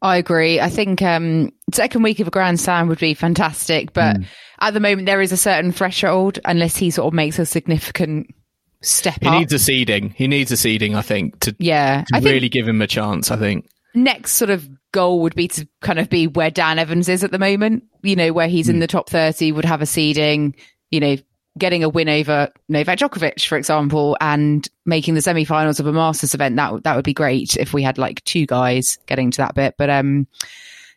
[0.02, 0.60] I agree.
[0.60, 4.26] I think um, second week of a Grand Slam would be fantastic, but mm.
[4.60, 8.34] at the moment there is a certain threshold unless he sort of makes a significant
[8.82, 9.40] step he up.
[9.40, 10.12] needs a seeding.
[10.12, 13.30] He needs a seeding, I think, to yeah, to really give him a chance.
[13.30, 14.68] I think next sort of
[14.98, 18.16] goal would be to kind of be where Dan Evans is at the moment, you
[18.16, 18.72] know, where he's mm.
[18.72, 18.80] in hmm.
[18.82, 20.56] the top 30, would have a seeding,
[20.90, 21.18] you know,
[21.56, 26.34] getting a win over Novak Djokovic, for example, and making the semi-finals of a Masters
[26.34, 26.56] event.
[26.56, 29.76] That that would be great if we had like two guys getting to that bit.
[29.78, 30.26] But um,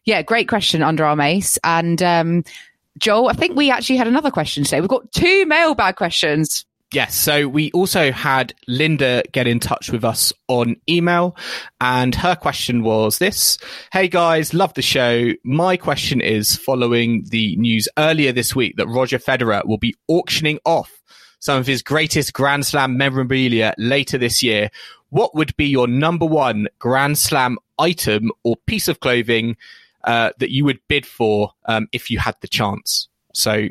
[0.07, 1.59] yeah, great question Underarm Ace.
[1.63, 2.45] And um,
[2.99, 4.81] Joel, I think we actually had another question today.
[4.81, 7.14] We've got two mailbag questions Yes.
[7.14, 11.36] So we also had Linda get in touch with us on email
[11.80, 13.59] and her question was this.
[13.93, 15.30] Hey guys, love the show.
[15.45, 20.59] My question is following the news earlier this week that Roger Federer will be auctioning
[20.64, 21.01] off
[21.38, 24.68] some of his greatest Grand Slam memorabilia later this year.
[25.11, 29.57] What would be your number one Grand Slam item or piece of clothing
[30.03, 33.09] uh, that you would bid for um, if you had the chance?
[33.32, 33.68] So,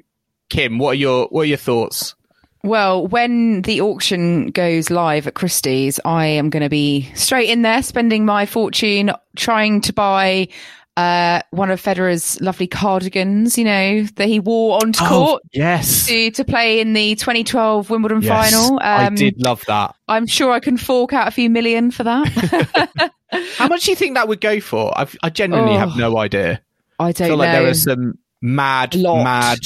[0.50, 2.16] Kim, what are your what are your thoughts?
[2.64, 7.62] Well, when the auction goes live at Christie's, I am going to be straight in
[7.62, 10.50] there, spending my fortune trying to buy
[10.98, 15.44] uh, one of Federer's lovely cardigans, you know, that he wore onto oh, court.
[15.54, 16.08] Yes.
[16.08, 18.74] To, to play in the 2012 Wimbledon yes, final.
[18.74, 19.96] Um, I did love that.
[20.10, 23.14] I'm sure I can fork out a few million for that.
[23.56, 24.92] How much do you think that would go for?
[24.98, 26.62] I've, i genuinely oh, have no idea.
[27.00, 27.44] I don't I feel know.
[27.44, 29.60] like there are some mad, mad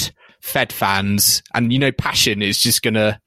[0.44, 3.18] Fed fans, and you know, passion is just gonna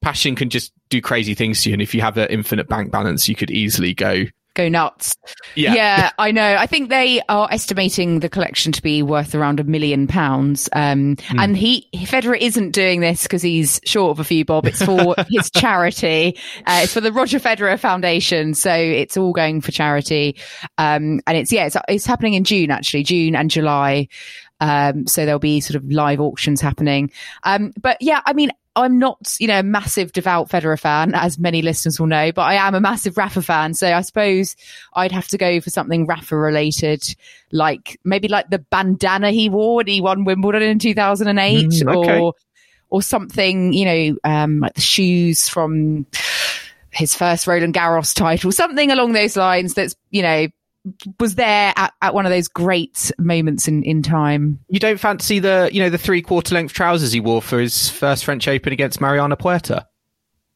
[0.00, 1.74] passion can just do crazy things to you.
[1.74, 5.14] And if you have an infinite bank balance, you could easily go go nuts.
[5.54, 5.74] Yeah.
[5.74, 6.56] yeah, I know.
[6.56, 10.68] I think they are estimating the collection to be worth around a million pounds.
[10.72, 11.38] Um, mm.
[11.38, 14.66] and he, Federer isn't doing this because he's short of a few bob.
[14.66, 16.38] It's for his charity.
[16.66, 18.54] Uh, it's for the Roger Federer Foundation.
[18.54, 20.36] So it's all going for charity.
[20.78, 24.08] Um, and it's, yeah, it's, it's happening in June, actually, June and July.
[24.60, 27.10] Um, so there'll be sort of live auctions happening.
[27.42, 31.38] Um, but yeah, I mean, I'm not, you know, a massive devout Federer fan, as
[31.38, 33.72] many listeners will know, but I am a massive Rafa fan.
[33.72, 34.54] So I suppose
[34.92, 37.02] I'd have to go for something Rafa related,
[37.50, 42.20] like maybe like the bandana he wore when he won Wimbledon in 2008 mm, okay.
[42.20, 42.34] or,
[42.90, 46.04] or something, you know, um, like the shoes from
[46.90, 50.48] his first Roland Garros title, something along those lines that's, you know,
[51.20, 54.60] was there at, at one of those great moments in, in time.
[54.68, 57.88] You don't fancy the, you know, the three quarter length trousers he wore for his
[57.88, 59.86] first French Open against Mariano Puerta?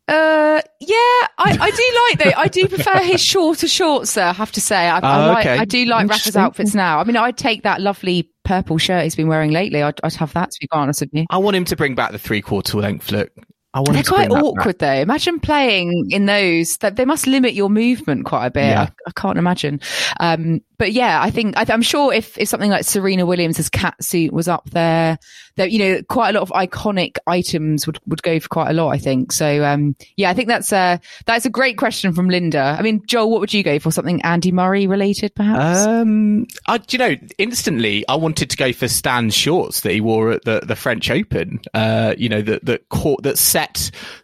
[0.08, 0.96] Uh, yeah,
[1.38, 2.40] I, I do like though.
[2.40, 4.14] I do prefer his shorter shorts.
[4.14, 5.46] Though, I have to say, I, oh, I like.
[5.46, 5.58] Okay.
[5.58, 6.98] I do like Rafa's outfits now.
[6.98, 9.82] I mean, I'd take that lovely purple shirt he's been wearing lately.
[9.82, 11.26] I'd, I'd have that to be honest with you.
[11.30, 13.30] I want him to bring back the three quarter length look.
[13.72, 14.92] They're quite awkward though.
[14.92, 16.76] Imagine playing in those.
[16.78, 18.64] That they must limit your movement quite a bit.
[18.64, 18.82] Yeah.
[18.82, 19.80] I, I, can't imagine.
[20.18, 24.02] Um, but yeah, I think I, am sure if if something like Serena Williams' cat
[24.02, 25.18] suit was up there,
[25.56, 28.72] that you know quite a lot of iconic items would would go for quite a
[28.72, 28.88] lot.
[28.88, 29.62] I think so.
[29.64, 32.76] Um, yeah, I think that's a that's a great question from Linda.
[32.78, 33.92] I mean, Joel, what would you go for?
[33.92, 35.86] Something Andy Murray related, perhaps?
[35.86, 40.32] Um, I, you know, instantly I wanted to go for Stan's shorts that he wore
[40.32, 41.60] at the the French Open.
[41.74, 43.59] Uh, you know, that that caught that set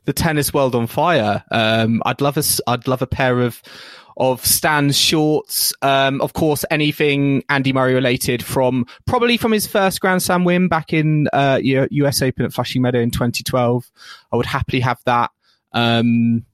[0.04, 1.42] the tennis world on fire.
[1.50, 3.62] Um, I'd love a I'd love a pair of
[4.16, 5.74] of Stan's shorts.
[5.82, 10.68] Um, of course, anything Andy Murray related from probably from his first Grand Slam win
[10.68, 13.90] back in uh, US Open at Flushing Meadow in 2012.
[14.32, 15.30] I would happily have that.
[15.72, 16.46] Um,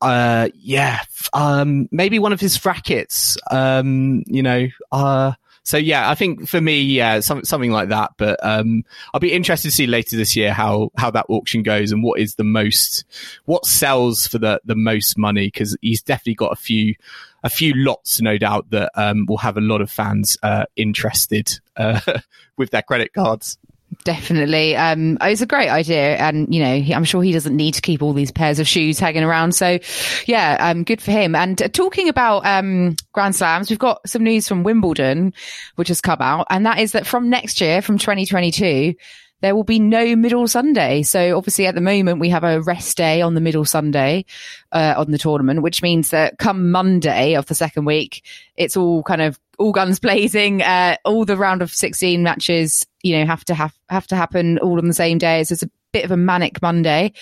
[0.00, 1.00] uh, yeah,
[1.34, 3.36] um, maybe one of his rackets.
[3.50, 5.32] Um, you know, uh,
[5.62, 8.12] so yeah, I think for me, yeah, some, something like that.
[8.16, 11.92] But um, I'll be interested to see later this year how how that auction goes
[11.92, 13.04] and what is the most
[13.44, 16.94] what sells for the the most money because he's definitely got a few
[17.42, 21.58] a few lots, no doubt, that um, will have a lot of fans uh, interested
[21.76, 22.00] uh,
[22.56, 23.58] with their credit cards.
[24.04, 24.76] Definitely.
[24.76, 26.16] Um, it's a great idea.
[26.16, 28.98] And, you know, I'm sure he doesn't need to keep all these pairs of shoes
[28.98, 29.52] hanging around.
[29.54, 29.78] So
[30.26, 31.34] yeah, um, good for him.
[31.34, 35.34] And uh, talking about, um, Grand Slams, we've got some news from Wimbledon,
[35.76, 36.46] which has come out.
[36.50, 38.94] And that is that from next year, from 2022,
[39.42, 41.02] there will be no middle Sunday.
[41.02, 44.24] So obviously at the moment we have a rest day on the middle Sunday,
[44.72, 48.22] uh, on the tournament, which means that come Monday of the second week,
[48.56, 50.62] it's all kind of all guns blazing.
[50.62, 54.58] Uh, all the round of 16 matches, you know, have to have, have to happen
[54.58, 55.44] all on the same day.
[55.44, 57.12] So it's a bit of a manic Monday.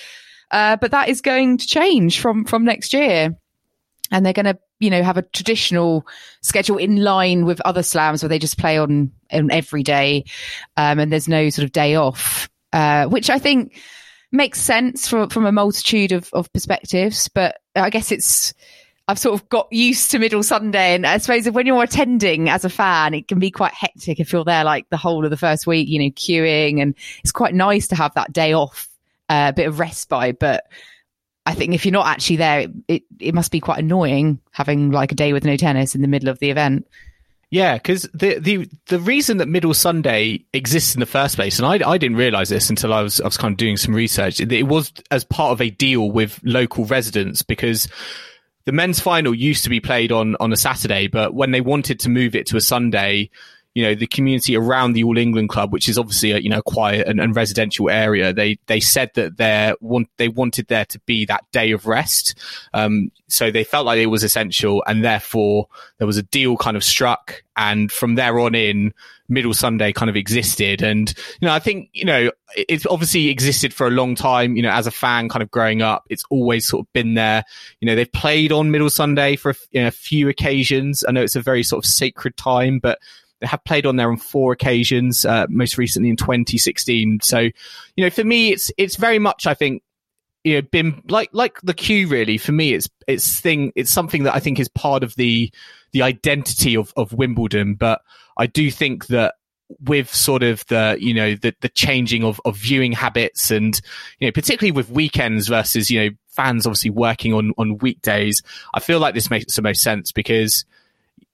[0.50, 3.36] Uh, but that is going to change from, from next year.
[4.10, 6.06] And they're going to you know, have a traditional
[6.40, 10.24] schedule in line with other slams where they just play on, on every day.
[10.76, 13.80] Um, and there's no sort of day off, uh, which I think
[14.30, 17.28] makes sense from, from a multitude of, of perspectives.
[17.28, 18.54] But I guess it's,
[19.08, 20.94] I've sort of got used to middle Sunday.
[20.94, 24.20] And I suppose if when you're attending as a fan, it can be quite hectic
[24.20, 27.32] if you're there like the whole of the first week, you know, queuing and it's
[27.32, 28.86] quite nice to have that day off,
[29.30, 30.64] uh, a bit of respite, but
[31.46, 34.90] I think if you're not actually there, it, it, it must be quite annoying having
[34.90, 36.86] like a day with no tennis in the middle of the event.
[37.50, 41.64] Yeah, because the, the the reason that Middle Sunday exists in the first place, and
[41.64, 44.38] I, I didn't realize this until I was I was kind of doing some research.
[44.38, 47.88] It was as part of a deal with local residents because
[48.68, 51.98] the men's final used to be played on on a Saturday, but when they wanted
[52.00, 53.30] to move it to a Sunday,
[53.74, 56.62] you know, the community around the All England Club, which is obviously a, you know,
[56.62, 60.98] quiet and, and residential area, they, they said that they want, they wanted there to
[61.00, 62.34] be that day of rest.
[62.74, 66.76] Um, so they felt like it was essential and therefore there was a deal kind
[66.76, 67.42] of struck.
[67.56, 68.94] And from there on in,
[69.28, 70.82] Middle Sunday kind of existed.
[70.82, 74.56] And, you know, I think, you know, it's obviously existed for a long time.
[74.56, 77.44] You know, as a fan kind of growing up, it's always sort of been there.
[77.80, 81.04] You know, they've played on Middle Sunday for a, you know, a few occasions.
[81.06, 82.98] I know it's a very sort of sacred time, but
[83.40, 87.20] they have played on there on four occasions, uh, most recently in 2016.
[87.22, 87.52] So, you
[87.96, 89.82] know, for me, it's it's very much, I think,
[90.44, 92.08] you know, been like like the queue.
[92.08, 93.72] Really, for me, it's it's thing.
[93.76, 95.52] It's something that I think is part of the
[95.92, 97.74] the identity of of Wimbledon.
[97.74, 98.02] But
[98.36, 99.34] I do think that
[99.84, 103.80] with sort of the you know the the changing of of viewing habits and
[104.18, 108.80] you know particularly with weekends versus you know fans obviously working on on weekdays i
[108.80, 110.64] feel like this makes the most sense because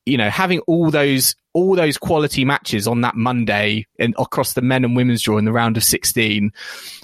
[0.07, 4.61] you know, having all those all those quality matches on that Monday and across the
[4.61, 6.53] men and women's draw in the round of 16,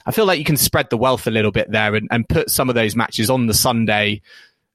[0.07, 2.51] I feel like you can spread the wealth a little bit there and, and put
[2.51, 4.23] some of those matches on the Sunday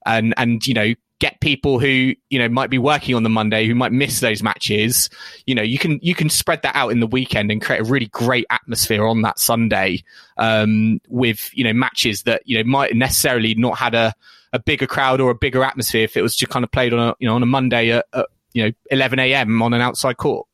[0.06, 3.68] and, and, you know, get people who, you know, might be working on the Monday
[3.68, 5.09] who might miss those matches.
[5.45, 7.86] You know, you can, you can spread that out in the weekend and create a
[7.86, 10.03] really great atmosphere on that Sunday,
[10.38, 14.13] um, with, you know, matches that, you know, might necessarily not had a,
[14.55, 17.09] a bigger crowd or a bigger atmosphere if it was just kind of played on
[17.09, 19.61] a you know on a Monday at, at you know 11 a.m.
[19.61, 20.47] on an outside court.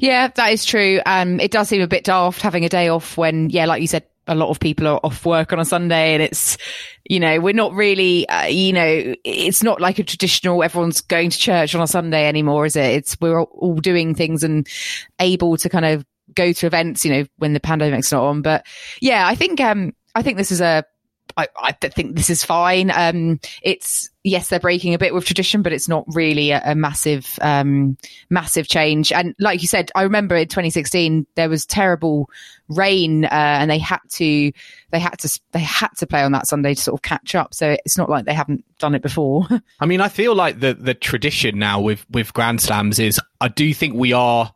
[0.00, 1.00] Yeah, that is true.
[1.06, 3.86] Um, it does seem a bit daft having a day off when, yeah, like you
[3.86, 6.56] said, a lot of people are off work on a Sunday and it's,
[7.08, 11.30] you know, we're not really, uh, you know, it's not like a traditional, everyone's going
[11.30, 12.92] to church on a Sunday anymore, is it?
[12.94, 14.68] It's, we're all doing things and
[15.18, 16.04] able to kind of
[16.34, 18.42] go to events, you know, when the pandemic's not on.
[18.42, 18.66] But
[19.00, 20.84] yeah, I think, um, I think this is a
[21.36, 22.90] I, I think this is fine.
[22.90, 26.74] Um, it's yes, they're breaking a bit with tradition, but it's not really a, a
[26.74, 27.96] massive, um,
[28.30, 29.12] massive change.
[29.12, 32.30] And like you said, I remember in 2016 there was terrible
[32.68, 34.52] rain, uh, and they had to,
[34.90, 37.54] they had to, they had to play on that Sunday to sort of catch up.
[37.54, 39.46] So it's not like they haven't done it before.
[39.80, 43.48] I mean, I feel like the the tradition now with with Grand Slams is I
[43.48, 44.52] do think we are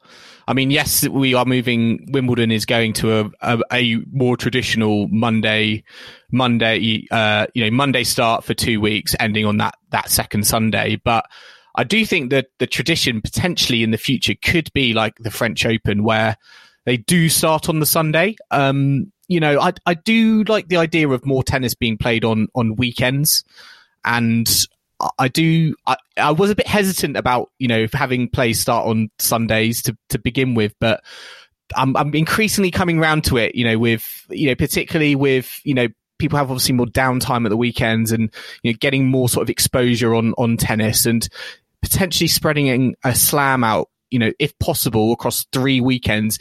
[0.47, 2.09] I mean, yes, we are moving.
[2.13, 5.85] Wimbledon is going to a, a, a more traditional Monday,
[6.31, 11.01] Monday, uh, you know, Monday start for two weeks, ending on that that second Sunday.
[11.03, 11.27] But
[11.75, 15.65] I do think that the tradition potentially in the future could be like the French
[15.65, 16.37] Open, where
[16.85, 18.37] they do start on the Sunday.
[18.51, 22.49] Um, you know, I I do like the idea of more tennis being played on
[22.55, 23.45] on weekends,
[24.05, 24.49] and
[25.19, 25.75] I do.
[25.87, 29.97] I, I, was a bit hesitant about you know having plays start on Sundays to
[30.11, 31.03] to begin with, but
[31.77, 33.55] I'm I'm increasingly coming around to it.
[33.55, 35.89] You know, with you know particularly with you know
[36.19, 38.33] people have obviously more downtime at the weekends and
[38.63, 41.29] you know getting more sort of exposure on on tennis and
[41.83, 46.39] potentially spreading a slam out, you know, if possible across three weekends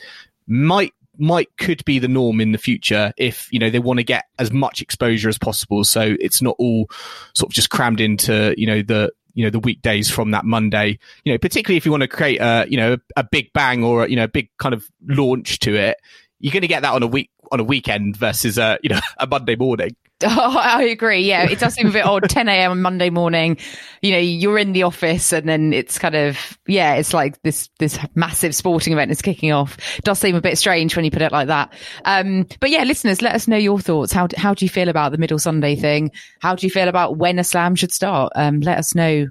[0.47, 4.03] might might could be the norm in the future if you know they want to
[4.03, 6.89] get as much exposure as possible so it's not all
[7.33, 10.99] sort of just crammed into you know the you know the weekdays from that Monday.
[11.23, 14.05] You know, particularly if you want to create a you know a big bang or
[14.05, 15.97] a, you know a big kind of launch to it,
[16.41, 18.99] you're going to get that on a week on a weekend versus a you know
[19.17, 19.95] a Monday morning.
[20.23, 21.21] Oh, I agree.
[21.21, 22.21] Yeah, it does seem a bit odd.
[22.29, 22.71] 10 a.m.
[22.71, 23.57] on Monday morning,
[24.03, 27.71] you know, you're in the office and then it's kind of, yeah, it's like this,
[27.79, 29.77] this massive sporting event is kicking off.
[29.97, 31.73] It does seem a bit strange when you put it like that.
[32.05, 34.13] Um, but yeah, listeners, let us know your thoughts.
[34.13, 36.11] How, how do you feel about the middle Sunday thing?
[36.39, 38.31] How do you feel about when a slam should start?
[38.35, 39.25] Um, let us know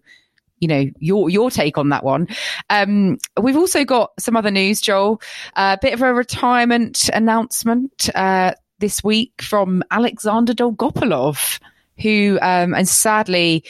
[0.61, 2.29] you know your your take on that one.
[2.69, 5.21] Um, we've also got some other news, Joel.
[5.57, 8.09] A uh, bit of a retirement announcement.
[8.15, 11.61] Uh, this week from Alexandr Dolgopolov,
[11.99, 13.65] who, um, and sadly,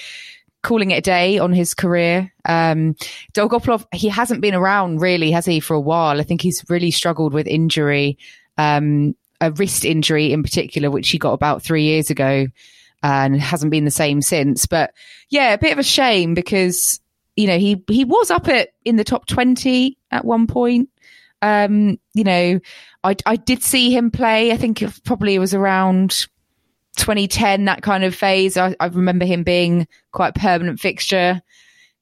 [0.63, 2.33] calling it a day on his career.
[2.45, 2.95] Um,
[3.35, 6.21] Dolgopolov, he hasn't been around really, has he, for a while?
[6.21, 8.19] I think he's really struggled with injury,
[8.57, 12.47] um, a wrist injury in particular, which he got about three years ago
[13.03, 14.67] and hasn't been the same since.
[14.67, 14.93] But
[15.29, 17.01] yeah, a bit of a shame because,
[17.37, 20.91] you know, he, he was up at in the top 20 at one point.
[21.43, 22.61] Um, you know,
[23.03, 24.53] I, I did see him play.
[24.53, 26.27] I think it probably it was around
[26.97, 28.57] 2010, that kind of phase.
[28.57, 31.41] I, I remember him being quite permanent fixture,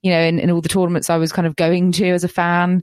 [0.03, 2.29] you know, in, in, all the tournaments I was kind of going to as a
[2.29, 2.83] fan.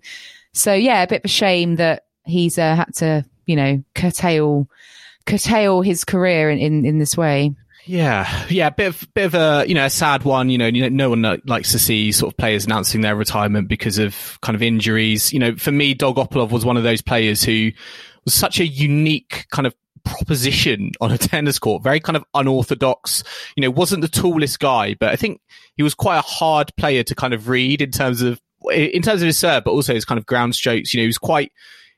[0.54, 4.70] So yeah, a bit of a shame that he's uh, had to, you know, curtail
[5.26, 7.54] curtail his career in, in, in this way.
[7.88, 10.50] Yeah, yeah, bit of bit of a you know a sad one.
[10.50, 14.00] You know, no one uh, likes to see sort of players announcing their retirement because
[14.00, 15.32] of kind of injuries.
[15.32, 17.72] You know, for me, Dolgopolov was one of those players who
[18.24, 23.24] was such a unique kind of proposition on a tennis court, very kind of unorthodox.
[23.56, 25.42] You know, wasn't the tallest guy, but I think
[25.78, 29.22] he was quite a hard player to kind of read in terms of in terms
[29.22, 30.92] of his serve, but also his kind of ground strokes.
[30.92, 31.52] You know, he was quite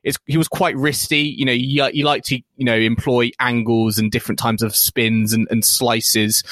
[0.07, 1.37] it's, he was quite wristy.
[1.37, 5.33] You know, you, you like to, you know, employ angles and different types of spins
[5.33, 6.43] and, and slices.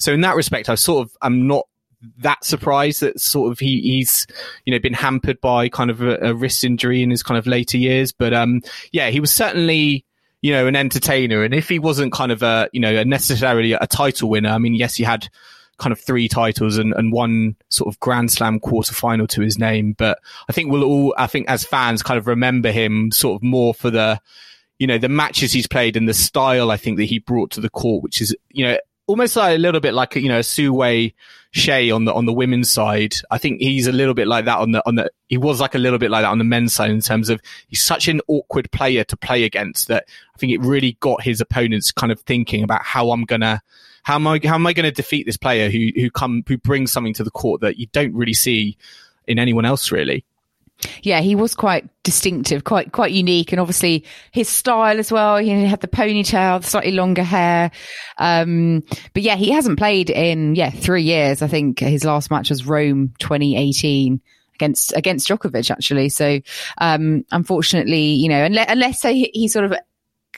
[0.00, 1.66] So in that respect, I sort of, I'm not
[2.18, 4.26] that surprised that sort of he, he's
[4.66, 7.46] you know been hampered by kind of a, a, wrist injury in his kind of
[7.46, 8.60] later years but um
[8.92, 10.04] yeah he was certainly
[10.42, 13.72] you know an entertainer and if he wasn't kind of a you know a necessarily
[13.72, 15.26] a title winner i mean yes he had
[15.78, 19.58] kind of three titles and, and one sort of Grand Slam quarter final to his
[19.58, 19.92] name.
[19.92, 20.18] But
[20.48, 23.74] I think we'll all, I think as fans kind of remember him sort of more
[23.74, 24.20] for the,
[24.78, 27.60] you know, the matches he's played and the style I think that he brought to
[27.60, 30.72] the court, which is, you know, almost like a little bit like, you know, Sue
[30.72, 31.14] Wei
[31.50, 33.14] Shea on the, on the women's side.
[33.30, 35.74] I think he's a little bit like that on the, on the, he was like
[35.74, 38.20] a little bit like that on the men's side in terms of he's such an
[38.28, 42.20] awkward player to play against that I think it really got his opponents kind of
[42.20, 43.60] thinking about how I'm going to,
[44.04, 46.56] how am I how am I going to defeat this player who who come who
[46.56, 48.76] brings something to the court that you don't really see
[49.26, 50.24] in anyone else really?
[51.02, 55.38] Yeah, he was quite distinctive, quite quite unique, and obviously his style as well.
[55.38, 57.70] He had the ponytail, the slightly longer hair.
[58.18, 58.82] Um,
[59.14, 61.42] but yeah, he hasn't played in yeah three years.
[61.42, 64.20] I think his last match was Rome 2018
[64.56, 66.10] against against Djokovic actually.
[66.10, 66.40] So
[66.78, 69.74] um, unfortunately, you know, unless, unless he, he sort of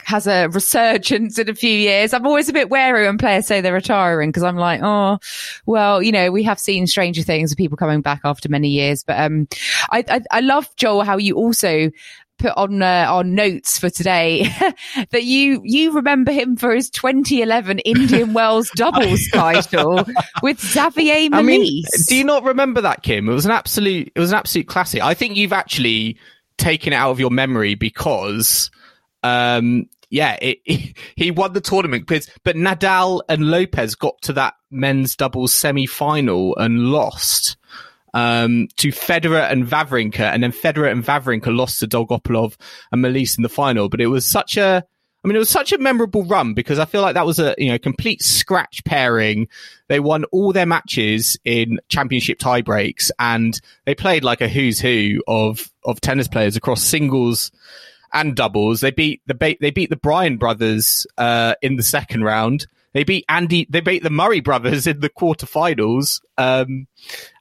[0.05, 2.13] has a resurgence in a few years.
[2.13, 5.19] I'm always a bit wary when players say they're retiring because I'm like, oh,
[5.67, 9.05] well, you know, we have seen stranger things of people coming back after many years.
[9.05, 9.49] But um,
[9.91, 11.91] I, I, I love Joel how you also
[12.39, 14.45] put on uh, on notes for today
[15.11, 20.05] that you you remember him for his 2011 Indian Wells doubles title
[20.43, 21.35] with Xavier Malisse.
[21.35, 23.29] I mean, do you not remember that, Kim?
[23.29, 25.03] It was an absolute it was an absolute classic.
[25.03, 26.19] I think you've actually
[26.59, 28.71] taken it out of your memory because
[29.27, 34.55] um, yeah, it, he won the tournament because, but Nadal and Lopez got to that
[34.71, 37.57] men's doubles semi final and lost.
[38.15, 42.57] Um, to Federer and Wawrinka, and then Federer and Wawrinka lost to Dolgopolov
[42.91, 43.91] and Malisse in the final.
[43.91, 44.83] But it was such a,
[45.23, 47.55] I mean, it was such a memorable run because I feel like that was a
[47.59, 49.49] you know complete scratch pairing.
[49.89, 55.23] They won all their matches in championship tiebreaks, and they played like a who's who
[55.29, 57.51] of of tennis players across singles
[58.13, 58.81] and doubles.
[58.81, 62.67] They beat the they beat the Bryan brothers uh, in the second round.
[62.97, 63.67] They beat Andy.
[63.69, 66.23] They beat the Murray brothers in the quarterfinals.
[66.39, 66.87] Um,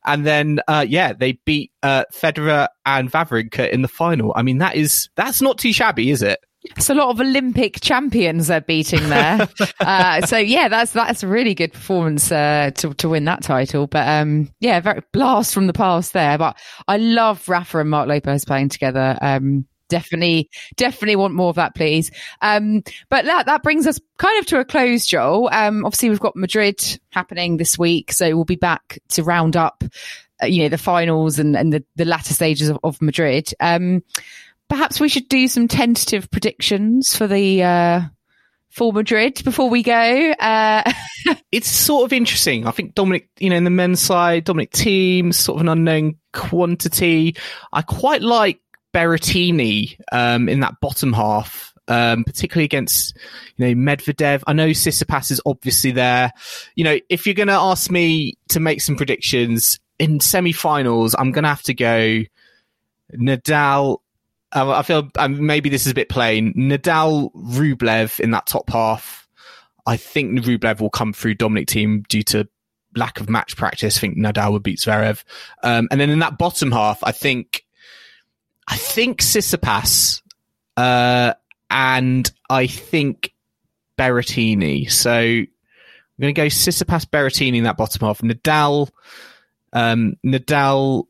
[0.05, 4.33] and then uh, yeah, they beat uh, Federer and Wawrinka in the final.
[4.35, 6.39] I mean, that is that's not too shabby, is it?
[6.75, 9.47] It's a lot of Olympic champions they're beating there.
[9.79, 13.87] uh, so yeah, that's that's a really good performance uh, to to win that title.
[13.87, 16.37] But um, yeah, very blast from the past there.
[16.37, 16.57] But
[16.87, 19.17] I love Rafa and Marc Lopez playing together.
[19.21, 22.11] Um, definitely, definitely want more of that, please.
[22.41, 25.49] Um, but that that brings us kind of to a close, Joel.
[25.51, 29.83] Um, obviously we've got Madrid happening this week, so we'll be back to round up,
[30.41, 33.53] uh, you know, the finals and and the, the latter stages of, of Madrid.
[33.59, 34.03] Um,
[34.69, 37.63] perhaps we should do some tentative predictions for the.
[37.63, 38.01] Uh,
[38.75, 40.31] for Madrid before we go.
[40.37, 40.91] Uh,
[41.51, 42.67] it's sort of interesting.
[42.67, 46.15] I think Dominic, you know, in the men's side, Dominic Thiem, sort of an unknown
[46.33, 47.37] quantity.
[47.71, 48.59] I quite like
[48.95, 51.73] Berrettini um, in that bottom half.
[51.87, 53.15] Um, particularly against,
[53.57, 54.41] you know, Medvedev.
[54.47, 56.31] I know Tsitsipas is obviously there.
[56.73, 61.31] You know, if you're going to ask me to make some predictions in semi-finals, I'm
[61.31, 62.23] going to have to go
[63.13, 63.99] Nadal
[64.55, 66.53] um, I feel um, maybe this is a bit plain.
[66.53, 69.27] Nadal, Rublev in that top half.
[69.85, 72.47] I think Rublev will come through Dominic Thiem due to
[72.95, 73.97] lack of match practice.
[73.97, 75.23] I think Nadal would beat Zverev.
[75.61, 77.64] Um, and then in that bottom half, I think,
[78.67, 80.21] I think Tsitsipas,
[80.77, 81.33] uh,
[81.69, 83.33] and I think
[83.97, 84.91] Berrettini.
[84.91, 85.47] So I'm
[86.19, 88.19] going to go Tsitsipas, Berrettini in that bottom half.
[88.19, 88.89] Nadal,
[89.73, 91.05] um, Nadal,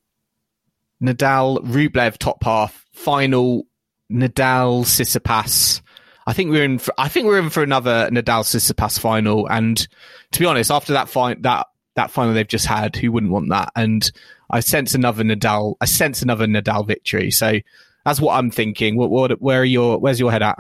[1.01, 3.66] Nadal, Rublev top half final
[4.12, 5.82] Nadal Tsitsipas.
[6.28, 6.80] I think we're in.
[6.80, 9.47] For, I think we're in for another Nadal Tsitsipas final.
[9.47, 9.88] And
[10.32, 11.10] to be honest, after that
[11.43, 13.72] that that final they've just had, who wouldn't want that?
[13.76, 14.12] And
[14.49, 15.75] I sense another Nadal.
[15.81, 17.31] I sense another Nadal victory.
[17.31, 17.59] So
[18.05, 18.97] that's what I'm thinking.
[18.97, 19.97] What, what where are your?
[19.97, 20.57] Where's your head at?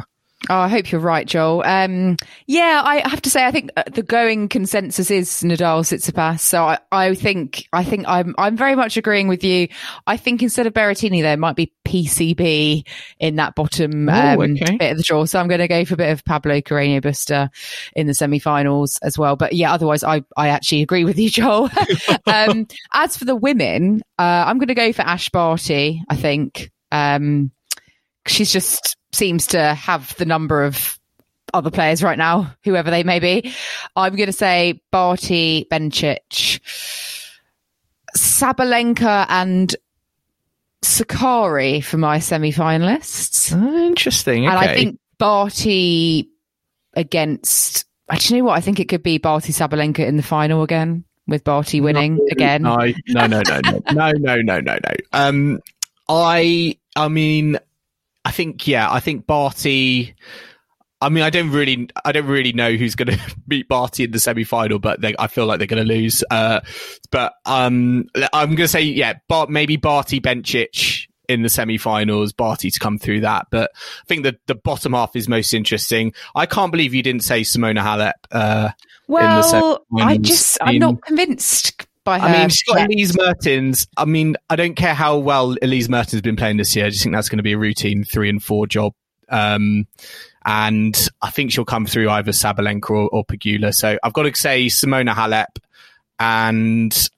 [0.49, 1.63] Oh, I hope you're right, Joel.
[1.65, 6.39] Um, yeah, I have to say, I think uh, the going consensus is Nadal Tsitsipas.
[6.39, 9.67] So I, I think, I think I'm, I'm very much agreeing with you.
[10.05, 12.85] I think instead of Berrettini, there might be PCB
[13.19, 14.77] in that bottom um, okay.
[14.77, 15.25] bit of the draw.
[15.25, 17.49] So I'm going to go for a bit of Pablo Carreño Busta
[17.95, 19.35] in the semi-finals as well.
[19.35, 21.69] But yeah, otherwise, I, I actually agree with you, Joel.
[22.27, 26.03] um, as for the women, uh, I'm going to go for Ash Barty.
[26.07, 27.51] I think um,
[28.27, 30.99] she's just seems to have the number of
[31.53, 33.53] other players right now, whoever they may be.
[33.95, 36.59] I'm going to say Barty, Bencic,
[38.17, 39.75] Sabalenka, and
[40.83, 43.51] Sakkari for my semi-finalists.
[43.53, 44.45] Interesting.
[44.45, 44.55] Okay.
[44.55, 46.29] And I think Barty
[46.93, 47.85] against.
[48.07, 48.57] I do you know what?
[48.57, 52.27] I think it could be Barty Sabalenka in the final again, with Barty winning no,
[52.31, 52.61] again.
[52.61, 54.95] No, no, no, no, no, no, no, no, no, no.
[55.11, 55.59] Um,
[56.07, 57.57] I, I mean,
[58.25, 60.15] I think, yeah, I think Barty.
[61.01, 64.11] I mean, I don't really, I don't really know who's going to beat Barty in
[64.11, 66.23] the semi final, but they, I feel like they're going to lose.
[66.29, 66.61] Uh,
[67.11, 72.71] but um, I'm going to say, yeah, Bart, maybe Barty Bencic in the semi-finals, Barty
[72.71, 73.47] to come through that.
[73.51, 76.13] But I think the the bottom half is most interesting.
[76.35, 78.13] I can't believe you didn't say Simona Halep.
[78.31, 78.69] Uh,
[79.07, 82.27] well, I just I'm not convinced by her.
[82.27, 83.87] I mean, she's got Elise Mertens.
[83.97, 86.85] I mean, I don't care how well Elise Mertens has been playing this year.
[86.85, 88.93] I just think that's going to be a routine three and four job.
[89.27, 89.87] Um,
[90.45, 93.73] and I think she'll come through either Sabalenka or, or Pegula.
[93.73, 95.57] So I've got to say Simona Halep,
[96.19, 97.09] and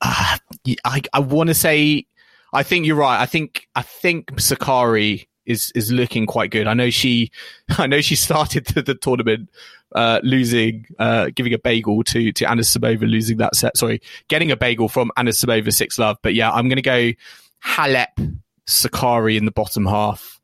[0.00, 0.38] uh,
[0.84, 2.06] I, I want to say
[2.52, 3.20] I think you're right.
[3.20, 6.66] I think I think Sakkari is is looking quite good.
[6.66, 7.30] I know she
[7.70, 9.50] I know she started the, the tournament
[9.94, 13.76] uh, losing, uh, giving a bagel to to Anna Sabova, losing that set.
[13.76, 16.18] Sorry, getting a bagel from Anna Sabova, six love.
[16.22, 17.12] But yeah, I'm going to go
[17.64, 20.40] Halep, Sakkari in the bottom half,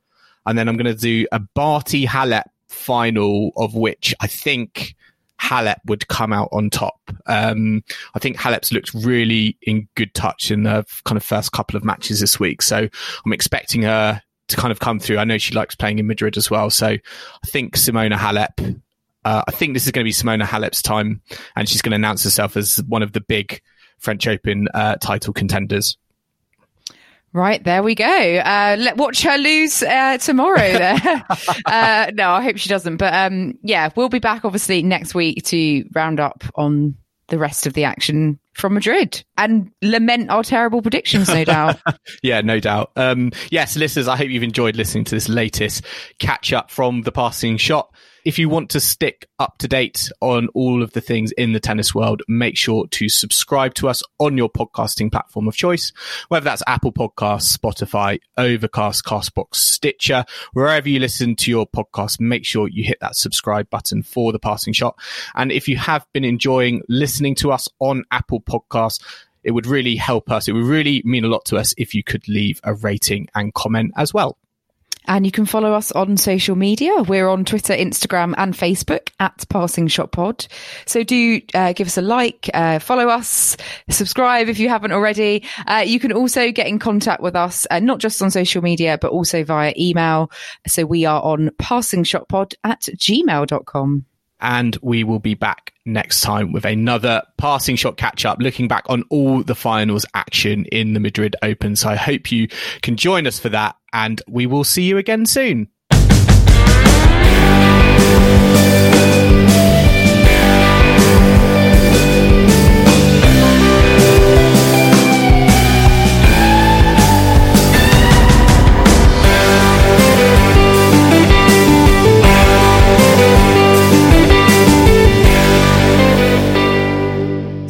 [0.46, 4.94] and then I'm going to do a Barty Halep final, of which I think.
[5.40, 6.98] Halep would come out on top.
[7.26, 11.76] Um, I think Halep's looked really in good touch in the kind of first couple
[11.76, 12.60] of matches this week.
[12.60, 12.88] So
[13.24, 15.18] I'm expecting her to kind of come through.
[15.18, 16.70] I know she likes playing in Madrid as well.
[16.70, 18.80] So I think Simona Halep
[19.24, 21.20] uh, I think this is going to be Simona Halep's time,
[21.56, 23.60] and she's going to announce herself as one of the big
[23.98, 25.98] French Open uh, title contenders.
[27.32, 28.06] Right, there we go.
[28.06, 30.58] Uh, let watch her lose uh, tomorrow.
[30.78, 31.24] There,
[31.66, 32.96] uh, no, I hope she doesn't.
[32.96, 36.96] But um, yeah, we'll be back obviously next week to round up on
[37.28, 41.76] the rest of the action from Madrid and lament our terrible predictions, no doubt.
[42.22, 42.90] yeah, no doubt.
[42.96, 45.84] Um, yes, listeners, I hope you've enjoyed listening to this latest
[46.18, 47.94] catch up from the passing shot
[48.24, 51.60] if you want to stick up to date on all of the things in the
[51.60, 55.92] tennis world, make sure to subscribe to us on your podcasting platform of choice,
[56.28, 62.44] whether that's Apple Podcasts, Spotify, Overcast, Castbox, Stitcher, wherever you listen to your podcast, make
[62.44, 64.98] sure you hit that subscribe button for the passing shot.
[65.34, 69.02] And if you have been enjoying listening to us on Apple Podcasts,
[69.44, 70.48] it would really help us.
[70.48, 73.54] It would really mean a lot to us if you could leave a rating and
[73.54, 74.36] comment as well.
[75.08, 77.02] And you can follow us on social media.
[77.02, 80.46] We're on Twitter, Instagram, and Facebook at Passing Shot Pod.
[80.86, 83.56] So do uh, give us a like, uh, follow us,
[83.88, 85.44] subscribe if you haven't already.
[85.66, 88.98] Uh, you can also get in contact with us, uh, not just on social media,
[89.00, 90.30] but also via email.
[90.66, 94.04] So we are on passingshotpod at gmail.com.
[94.40, 98.84] And we will be back next time with another passing shot catch up, looking back
[98.88, 101.74] on all the finals action in the Madrid Open.
[101.74, 102.48] So I hope you
[102.82, 105.68] can join us for that, and we will see you again soon.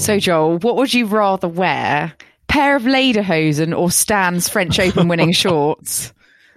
[0.08, 2.14] So, Joel, what would you rather wear?
[2.46, 6.14] Pair of lederhosen or Stan's French Open winning shorts?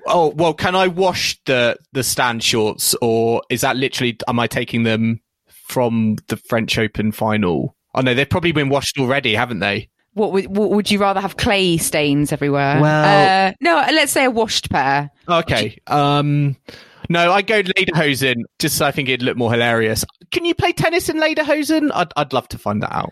[0.08, 4.18] Oh well, can I wash the the stand shorts, or is that literally?
[4.26, 5.20] Am I taking them
[5.68, 7.76] from the French Open final?
[7.94, 9.90] Oh no, they've probably been washed already, haven't they?
[10.14, 12.80] What would what would you rather have clay stains everywhere?
[12.80, 15.12] Well- uh, no, let's say a washed pair.
[15.28, 15.78] Okay.
[15.88, 16.56] Um,
[17.10, 18.44] no, I go lederhosen.
[18.60, 20.06] Just so I think it'd look more hilarious.
[20.32, 21.92] Can you play tennis in lederhosen?
[21.94, 23.12] I'd I'd love to find that out.